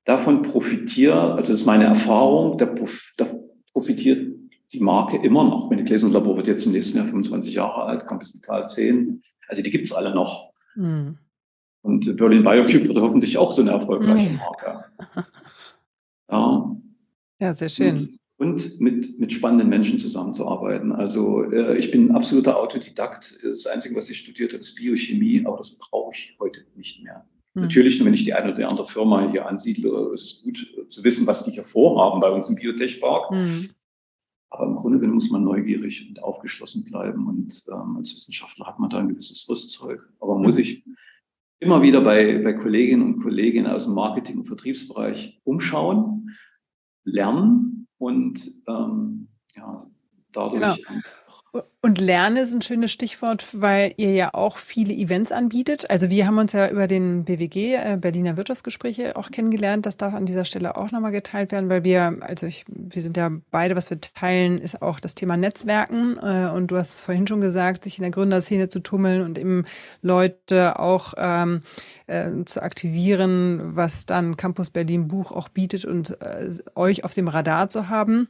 davon 0.05 0.43
profitiert, 0.43 1.13
also 1.13 1.51
das 1.51 1.61
ist 1.61 1.65
meine 1.65 1.85
Erfahrung, 1.85 2.57
da, 2.57 2.73
profitiert 3.73 4.35
die 4.71 4.79
Marke 4.79 5.17
immer 5.17 5.43
noch. 5.43 5.69
Meine 5.69 5.83
Gläserlabor 5.83 6.37
wird 6.37 6.47
jetzt 6.47 6.65
im 6.65 6.73
nächsten 6.73 6.97
Jahr 6.97 7.07
25 7.07 7.53
Jahre 7.53 7.83
alt, 7.83 8.05
Campus 8.05 8.33
Vital 8.33 8.67
10. 8.67 9.23
Also 9.47 9.63
die 9.63 9.71
gibt's 9.71 9.93
alle 9.93 10.13
noch. 10.13 10.53
Mhm. 10.75 11.17
Und 11.81 12.17
Berlin 12.17 12.43
Biocube 12.43 12.87
wird 12.87 12.97
hoffentlich 12.97 13.37
auch 13.37 13.53
so 13.53 13.61
eine 13.61 13.71
erfolgreiche 13.71 14.33
Marke. 14.33 14.85
Ja, 16.29 16.75
ja 17.39 17.53
sehr 17.53 17.69
schön. 17.69 17.95
Und 17.95 18.19
und 18.37 18.79
mit, 18.79 19.19
mit 19.19 19.33
spannenden 19.33 19.69
Menschen 19.69 19.99
zusammenzuarbeiten. 19.99 20.91
Also 20.91 21.43
äh, 21.43 21.77
ich 21.77 21.91
bin 21.91 22.09
ein 22.09 22.15
absoluter 22.15 22.57
Autodidakt. 22.57 23.39
Das 23.43 23.65
Einzige, 23.65 23.95
was 23.95 24.09
ich 24.09 24.19
studiert 24.19 24.53
habe, 24.53 24.61
ist 24.61 24.75
Biochemie, 24.75 25.43
aber 25.45 25.57
das 25.57 25.77
brauche 25.77 26.13
ich 26.13 26.35
heute 26.39 26.63
nicht 26.75 27.03
mehr. 27.03 27.25
Mhm. 27.55 27.63
Natürlich, 27.63 28.03
wenn 28.03 28.13
ich 28.13 28.25
die 28.25 28.33
eine 28.33 28.53
oder 28.53 28.69
andere 28.69 28.85
Firma 28.85 29.29
hier 29.31 29.47
ansiedle, 29.47 30.11
ist 30.13 30.23
es 30.23 30.41
gut 30.43 30.67
zu 30.89 31.03
wissen, 31.03 31.25
was 31.25 31.43
die 31.43 31.51
hier 31.51 31.63
vorhaben 31.63 32.19
bei 32.19 32.29
uns 32.29 32.47
im 32.47 32.55
Biotech-Park. 32.55 33.31
Mhm. 33.31 33.69
Aber 34.49 34.65
im 34.67 34.75
Grunde 34.75 34.99
genommen 34.99 35.15
muss 35.15 35.31
man 35.31 35.43
neugierig 35.43 36.07
und 36.07 36.21
aufgeschlossen 36.21 36.85
bleiben. 36.85 37.27
Und 37.27 37.65
ähm, 37.71 37.97
als 37.97 38.15
Wissenschaftler 38.15 38.67
hat 38.67 38.79
man 38.79 38.91
da 38.91 38.99
ein 38.99 39.09
gewisses 39.09 39.49
Rüstzeug. 39.49 40.07
Aber 40.19 40.35
man 40.35 40.43
muss 40.43 40.55
mhm. 40.55 40.59
sich 40.59 40.85
immer 41.59 41.81
wieder 41.81 42.01
bei, 42.01 42.37
bei 42.37 42.53
Kolleginnen 42.53 43.01
und 43.01 43.23
Kollegen 43.23 43.65
aus 43.65 43.85
dem 43.85 43.95
Marketing- 43.95 44.37
und 44.37 44.45
Vertriebsbereich 44.45 45.41
umschauen, 45.43 46.37
lernen 47.03 47.66
und 47.97 48.51
ähm, 48.67 49.27
ja, 49.55 49.85
dadurch. 50.31 50.83
Genau. 50.87 51.01
Und 51.81 52.01
Lernen 52.01 52.37
ist 52.37 52.53
ein 52.53 52.61
schönes 52.61 52.91
Stichwort, 52.91 53.47
weil 53.53 53.93
ihr 53.97 54.11
ja 54.11 54.33
auch 54.33 54.57
viele 54.57 54.93
Events 54.93 55.31
anbietet. 55.31 55.89
Also 55.89 56.09
wir 56.09 56.27
haben 56.27 56.37
uns 56.37 56.51
ja 56.51 56.69
über 56.69 56.87
den 56.87 57.23
BWG, 57.23 57.75
äh, 57.75 57.97
Berliner 57.97 58.35
Wirtschaftsgespräche, 58.35 59.15
auch 59.15 59.31
kennengelernt. 59.31 59.85
Das 59.85 59.95
darf 59.95 60.13
an 60.13 60.25
dieser 60.25 60.43
Stelle 60.43 60.75
auch 60.75 60.91
nochmal 60.91 61.11
geteilt 61.11 61.51
werden, 61.51 61.69
weil 61.69 61.83
wir, 61.83 62.17
also 62.21 62.45
ich, 62.45 62.65
wir 62.67 63.01
sind 63.01 63.15
ja 63.15 63.31
beide, 63.51 63.75
was 63.75 63.89
wir 63.89 64.01
teilen, 64.01 64.57
ist 64.57 64.81
auch 64.81 64.99
das 64.99 65.15
Thema 65.15 65.37
Netzwerken. 65.37 66.17
Äh, 66.17 66.49
und 66.53 66.67
du 66.67 66.77
hast 66.77 66.99
vorhin 66.99 67.27
schon 67.27 67.41
gesagt, 67.41 67.83
sich 67.85 67.97
in 67.97 68.01
der 68.01 68.11
Gründerszene 68.11 68.69
zu 68.69 68.79
tummeln 68.79 69.21
und 69.21 69.37
eben 69.37 69.65
Leute 70.01 70.79
auch 70.79 71.13
ähm, 71.15 71.61
äh, 72.07 72.43
zu 72.45 72.61
aktivieren, 72.61 73.75
was 73.75 74.05
dann 74.05 74.35
Campus 74.35 74.71
Berlin 74.71 75.07
Buch 75.07 75.31
auch 75.31 75.47
bietet 75.47 75.85
und 75.85 76.21
äh, 76.21 76.49
euch 76.75 77.05
auf 77.05 77.13
dem 77.13 77.27
Radar 77.27 77.69
zu 77.69 77.87
haben. 77.87 78.27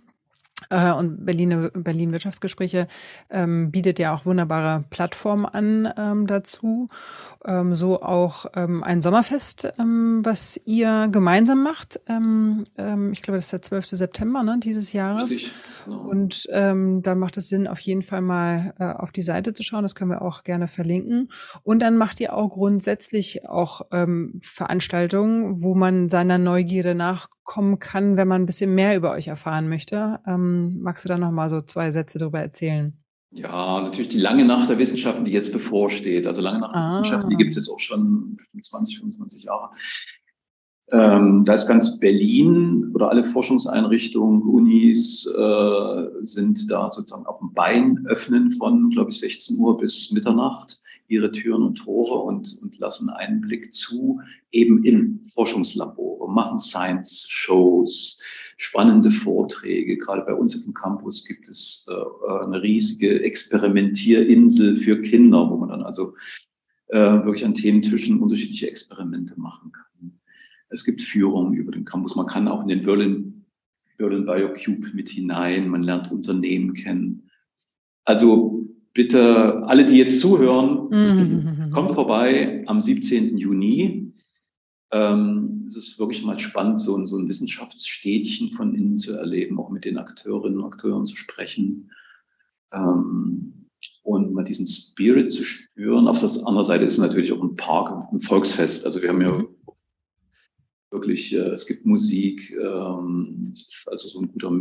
Äh, 0.70 0.92
und 0.92 1.26
Berlin, 1.26 1.70
Berlin 1.74 2.12
Wirtschaftsgespräche 2.12 2.88
ähm, 3.30 3.72
bietet 3.72 4.00
ja 4.00 4.14
auch 4.14 4.26
wunderbare 4.26 4.84
Plattformen 4.90 5.46
an 5.46 5.94
ähm, 5.98 6.28
dazu. 6.28 6.90
Ähm, 7.46 7.76
so 7.76 8.02
auch 8.02 8.48
ähm, 8.56 8.84
ein 8.84 9.02
Sommerfest, 9.02 9.72
ähm, 9.80 10.22
was 10.24 10.60
ihr 10.66 11.10
gemeinsam 11.12 11.64
macht. 11.64 12.00
Ähm, 12.08 12.64
ich 13.12 13.22
glaube, 13.22 13.38
das 13.38 13.46
ist 13.46 13.54
der 13.54 13.62
12. 13.62 13.88
September 13.90 14.44
ne, 14.44 14.58
dieses 14.62 14.94
Jahres. 14.94 15.32
Richtig, 15.32 15.54
genau. 15.86 16.10
Und 16.10 16.48
ähm, 16.52 17.02
da 17.04 17.16
macht 17.16 17.38
es 17.38 17.50
Sinn, 17.50 17.68
auf 17.68 17.80
jeden 17.80 18.04
Fall 18.04 18.22
mal 18.22 18.74
äh, 18.80 18.86
auf 18.86 19.12
die 19.12 19.22
Seite 19.22 19.54
zu 19.54 19.64
schauen. 19.64 19.84
Das 19.84 19.96
können 19.96 20.12
wir 20.12 20.22
auch 20.22 20.44
gerne 20.44 20.68
verlinken. 20.68 21.30
Und 21.64 21.82
dann 21.82 21.98
macht 21.98 22.20
ihr 22.20 22.34
auch 22.34 22.50
grundsätzlich 22.50 23.48
auch 23.48 23.82
ähm, 23.92 24.40
Veranstaltungen, 24.42 25.62
wo 25.62 25.76
man 25.76 26.10
seiner 26.10 26.38
Neugierde 26.38 26.96
nachkommen 26.96 27.80
kann, 27.80 28.18
wenn 28.18 28.28
man 28.28 28.44
ein 28.44 28.46
bisschen 28.46 28.76
mehr 28.76 28.96
über 28.96 29.12
euch 29.12 29.28
erfahren 29.28 29.70
möchte. 29.70 30.20
Ähm, 30.28 30.80
magst 30.82 31.06
du 31.06 31.10
da 31.10 31.18
noch 31.18 31.32
mal 31.32 31.50
so 31.50 31.62
zwei 31.62 31.92
Sätze 31.92 32.20
darüber 32.20 32.40
erzählen? 32.40 32.98
Ja, 33.32 33.82
natürlich 33.82 34.10
die 34.10 34.20
lange 34.20 34.46
Nacht 34.46 34.70
der 34.70 34.80
Wissenschaften, 34.80 35.26
die 35.26 35.32
jetzt 35.32 35.52
bevorsteht. 35.52 36.28
Also 36.28 36.42
lange 36.42 36.60
Nacht 36.60 36.74
der 36.74 36.82
ah. 36.82 36.90
Wissenschaften, 36.90 37.30
die 37.30 37.36
gibt 37.36 37.50
es 37.50 37.56
jetzt 37.56 37.70
auch 37.70 37.80
schon 37.80 38.38
20, 38.62 39.00
25 39.00 39.44
Jahre. 39.44 39.70
Ähm, 40.90 41.44
da 41.44 41.54
ist 41.54 41.68
ganz 41.68 42.00
Berlin 42.00 42.92
oder 42.94 43.10
alle 43.10 43.24
Forschungseinrichtungen, 43.24 44.42
Unis 44.44 45.26
äh, 45.26 46.08
sind 46.22 46.72
da 46.72 46.90
sozusagen 46.92 47.26
auf 47.26 47.40
dem 47.40 47.54
Bein 47.54 48.06
öffnen 48.08 48.52
von, 48.52 48.90
glaube 48.92 49.10
ich, 49.10 49.20
16 49.20 49.58
Uhr 49.60 49.78
bis 49.78 50.12
Mitternacht 50.12 50.80
ihre 51.10 51.32
Türen 51.32 51.64
und 51.64 51.76
Tore 51.76 52.20
und, 52.20 52.58
und 52.62 52.78
lassen 52.80 53.10
einen 53.10 53.42
Blick 53.42 53.74
zu, 53.74 54.20
eben 54.52 54.84
in 54.84 55.22
Forschungslabore, 55.26 56.30
machen 56.30 56.58
Science-Shows, 56.58 58.22
spannende 58.58 59.12
Vorträge. 59.12 59.98
Gerade 59.98 60.24
bei 60.24 60.34
uns 60.34 60.56
auf 60.56 60.64
dem 60.64 60.74
Campus 60.74 61.26
gibt 61.26 61.48
es 61.48 61.86
äh, 61.90 62.44
eine 62.44 62.62
riesige 62.62 63.24
Experimentierinsel 63.24 64.76
für 64.76 65.02
Kinder, 65.02 65.50
wo 65.50 65.58
man 65.58 65.70
dann 65.70 65.84
also 65.84 66.14
äh, 66.88 66.98
wirklich 66.98 67.46
an 67.46 67.54
Thementischen 67.54 68.20
unterschiedliche 68.20 68.70
Experimente 68.70 69.40
machen 69.40 69.72
kann. 69.72 70.17
Es 70.70 70.84
gibt 70.84 71.02
Führungen 71.02 71.54
über 71.54 71.72
den 71.72 71.86
Campus. 71.86 72.16
Man 72.16 72.28
kann 72.28 72.48
auch 72.48 72.62
in 72.62 72.68
den 72.68 72.84
Berlin, 72.84 73.46
Berlin 73.98 74.26
BioCube 74.26 74.94
mit 74.94 75.10
hinein. 75.10 75.70
Man 75.70 75.84
lernt 75.84 76.12
Unternehmen 76.12 76.74
kennen. 76.74 77.30
Also 78.06 78.66
bitte 78.94 79.64
alle, 79.68 79.86
die 79.86 79.98
jetzt 79.98 80.20
zuhören, 80.20 80.90
mhm. 80.90 81.72
kommt 81.72 81.92
vorbei 81.92 82.64
am 82.68 82.82
17. 82.82 83.38
Juni. 83.38 84.14
Ähm, 84.92 85.66
es 85.68 85.76
ist 85.76 86.00
wirklich 86.00 86.24
mal 86.24 86.40
spannend, 86.40 86.80
so 86.80 86.96
ein, 86.98 87.06
so 87.06 87.18
ein 87.18 87.28
Wissenschaftsstädtchen 87.28 88.52
von 88.54 88.74
innen 88.74 88.98
zu 88.98 89.14
erleben, 89.14 89.60
auch 89.60 89.70
mit 89.70 89.86
den 89.86 89.98
Akteurinnen 89.98 90.60
und 90.60 90.74
Akteuren 90.74 91.06
zu 91.06 91.16
sprechen 91.16 91.92
ähm, 92.72 93.68
und 94.04 94.34
mal 94.34 94.46
diesen 94.46 94.66
Spirit 94.66 95.32
zu 95.32 95.44
spüren. 95.44 96.08
Auf 96.08 96.22
der 96.22 96.30
anderen 96.48 96.66
Seite 96.66 96.86
ist 96.86 96.94
es 96.94 97.00
natürlich 97.00 97.34
auch 97.34 97.44
ein 97.44 97.56
Park, 97.56 98.12
ein 98.12 98.20
Volksfest. 98.20 98.86
Also 98.86 99.02
wir 99.02 99.10
haben 99.10 99.22
ja 99.22 99.32
mhm. 99.32 99.48
Wirklich, 100.92 101.34
äh, 101.34 101.50
es 101.50 101.66
gibt 101.66 101.86
Musik, 101.86 102.52
ähm, 102.52 103.54
also 103.86 104.08
so 104.08 104.22
ein 104.22 104.32
guter, 104.32 104.52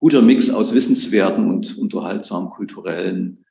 guter 0.00 0.22
Mix 0.22 0.50
aus 0.50 0.74
Wissenswerten 0.74 1.48
und 1.50 1.78
unterhaltsamen 1.78 2.50
kulturellen. 2.50 3.44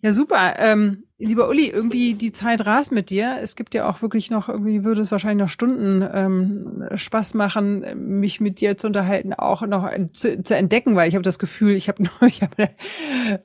Ja, 0.00 0.12
super. 0.12 0.54
Ähm, 0.58 1.04
lieber 1.18 1.48
Uli, 1.48 1.68
irgendwie 1.68 2.14
die 2.14 2.32
Zeit 2.32 2.64
rast 2.66 2.92
mit 2.92 3.10
dir. 3.10 3.38
Es 3.42 3.54
gibt 3.54 3.74
ja 3.74 3.88
auch 3.88 4.00
wirklich 4.02 4.30
noch, 4.30 4.48
irgendwie 4.48 4.84
würde 4.84 5.02
es 5.02 5.12
wahrscheinlich 5.12 5.44
noch 5.44 5.50
Stunden 5.50 6.02
ähm, 6.12 6.88
Spaß 6.94 7.34
machen, 7.34 7.84
mich 8.18 8.40
mit 8.40 8.60
dir 8.60 8.78
zu 8.78 8.86
unterhalten, 8.86 9.34
auch 9.34 9.62
noch 9.66 9.88
zu, 10.12 10.42
zu 10.42 10.56
entdecken, 10.56 10.96
weil 10.96 11.08
ich 11.08 11.14
habe 11.14 11.22
das 11.22 11.38
Gefühl, 11.38 11.74
ich 11.74 11.88
habe 11.88 12.02
nur, 12.20 12.28
ich 12.28 12.42
habe 12.42 12.70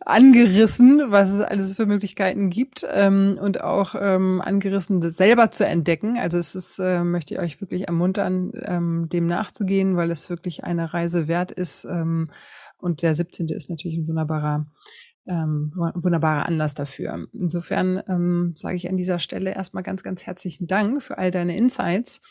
angerissen, 0.05 1.01
was 1.09 1.31
es 1.31 1.41
alles 1.41 1.73
für 1.73 1.85
Möglichkeiten 1.85 2.49
gibt 2.49 2.87
ähm, 2.89 3.37
und 3.39 3.61
auch 3.61 3.93
ähm, 3.99 4.41
angerissen, 4.41 5.01
das 5.01 5.17
selber 5.17 5.51
zu 5.51 5.67
entdecken. 5.67 6.17
Also 6.17 6.37
es 6.37 6.55
ist, 6.55 6.79
äh, 6.79 7.03
möchte 7.03 7.33
ich 7.33 7.39
euch 7.41 7.61
wirklich 7.61 7.87
ermuntern, 7.87 8.53
ähm, 8.63 9.09
dem 9.09 9.27
nachzugehen, 9.27 9.97
weil 9.97 10.11
es 10.11 10.29
wirklich 10.29 10.63
eine 10.63 10.93
Reise 10.93 11.27
wert 11.27 11.51
ist. 11.51 11.85
Ähm, 11.85 12.29
und 12.77 13.01
der 13.01 13.15
17. 13.15 13.47
ist 13.47 13.69
natürlich 13.69 13.97
ein 13.97 14.07
wunderbarer, 14.07 14.63
ähm, 15.27 15.69
wunderbarer 15.75 16.45
Anlass 16.45 16.75
dafür. 16.75 17.27
Insofern 17.33 18.01
ähm, 18.07 18.53
sage 18.55 18.75
ich 18.75 18.89
an 18.89 18.97
dieser 18.97 19.19
Stelle 19.19 19.53
erstmal 19.53 19.83
ganz, 19.83 20.03
ganz 20.03 20.25
herzlichen 20.25 20.67
Dank 20.67 21.01
für 21.01 21.17
all 21.17 21.31
deine 21.31 21.57
Insights 21.57 22.21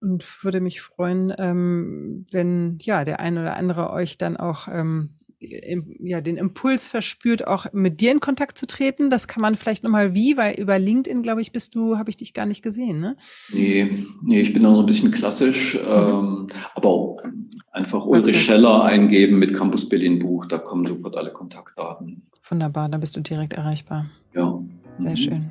und 0.00 0.44
würde 0.44 0.60
mich 0.60 0.80
freuen, 0.80 1.32
ähm, 1.38 2.26
wenn 2.30 2.78
ja 2.80 3.04
der 3.04 3.20
ein 3.20 3.38
oder 3.38 3.56
andere 3.56 3.90
euch 3.90 4.18
dann 4.18 4.36
auch 4.36 4.68
ähm, 4.68 5.17
ja, 5.40 6.20
den 6.20 6.36
Impuls 6.36 6.88
verspürt, 6.88 7.46
auch 7.46 7.66
mit 7.72 8.00
dir 8.00 8.10
in 8.10 8.20
Kontakt 8.20 8.58
zu 8.58 8.66
treten. 8.66 9.08
Das 9.08 9.28
kann 9.28 9.40
man 9.40 9.54
vielleicht 9.54 9.84
nochmal 9.84 10.14
wie, 10.14 10.36
weil 10.36 10.54
über 10.58 10.78
LinkedIn, 10.78 11.22
glaube 11.22 11.40
ich, 11.40 11.52
bist 11.52 11.74
du, 11.74 11.96
habe 11.96 12.10
ich 12.10 12.16
dich 12.16 12.34
gar 12.34 12.46
nicht 12.46 12.62
gesehen, 12.62 13.00
ne? 13.00 13.16
Nee, 13.52 14.04
nee, 14.22 14.40
ich 14.40 14.52
bin 14.52 14.64
da 14.64 14.70
noch 14.70 14.80
ein 14.80 14.86
bisschen 14.86 15.12
klassisch, 15.12 15.74
mhm. 15.74 15.80
ähm, 15.86 16.48
aber 16.74 16.88
auch 16.88 17.22
einfach 17.70 18.04
Ulrich 18.04 18.42
Scheller 18.42 18.82
eingeben 18.84 19.38
mit 19.38 19.54
Campus 19.54 19.88
Berlin 19.88 20.18
Buch, 20.18 20.46
da 20.46 20.58
kommen 20.58 20.86
sofort 20.86 21.16
alle 21.16 21.32
Kontaktdaten. 21.32 22.22
Wunderbar, 22.48 22.88
da 22.88 22.98
bist 22.98 23.16
du 23.16 23.20
direkt 23.20 23.52
erreichbar. 23.52 24.10
Ja. 24.34 24.60
Sehr 24.98 25.10
mhm. 25.10 25.16
schön. 25.16 25.50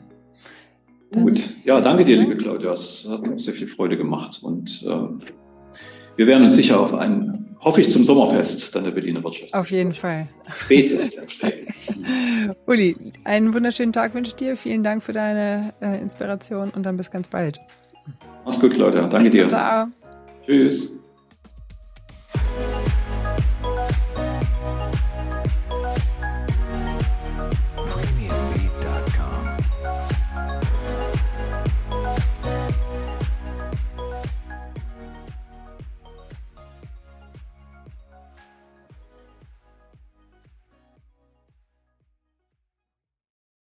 Dann 1.12 1.24
Gut, 1.24 1.54
ja, 1.64 1.80
danke 1.80 2.04
dir, 2.04 2.18
liebe 2.18 2.36
Claudia. 2.36 2.74
Es 2.74 3.08
hat 3.10 3.26
mir 3.26 3.40
sehr 3.40 3.54
viel 3.54 3.68
Freude 3.68 3.96
gemacht 3.96 4.40
und 4.44 4.84
äh, 4.86 5.28
wir 6.18 6.28
werden 6.28 6.44
uns 6.44 6.56
sicher 6.56 6.80
auf 6.80 6.94
einen 6.94 7.47
hoffe 7.62 7.82
ich 7.82 7.90
zum 7.90 8.04
Sommerfest 8.04 8.76
dann 8.76 8.84
der 8.84 8.92
Berliner 8.92 9.24
Wirtschaft. 9.24 9.54
Auf 9.54 9.72
jeden 9.72 9.94
Fall. 9.94 10.28
Spätestens. 10.56 11.42
Uli, 12.66 12.96
einen 13.24 13.54
wunderschönen 13.54 13.94
Tag 13.94 14.14
wünsche 14.14 14.30
ich 14.30 14.36
dir. 14.36 14.58
Vielen 14.58 14.84
Dank 14.84 15.04
für 15.04 15.14
deine 15.14 15.74
äh, 15.82 16.00
Inspiration 16.00 16.70
und 16.70 16.86
dann 16.86 16.98
bis 16.98 17.12
ganz 17.12 17.28
bald. 17.28 17.60
Mach's 18.46 18.60
gut, 18.60 18.74
Claudia. 18.74 19.08
Danke 19.08 19.30
dir. 19.30 19.48
Ciao. 19.48 19.88
Tschüss. 20.46 20.98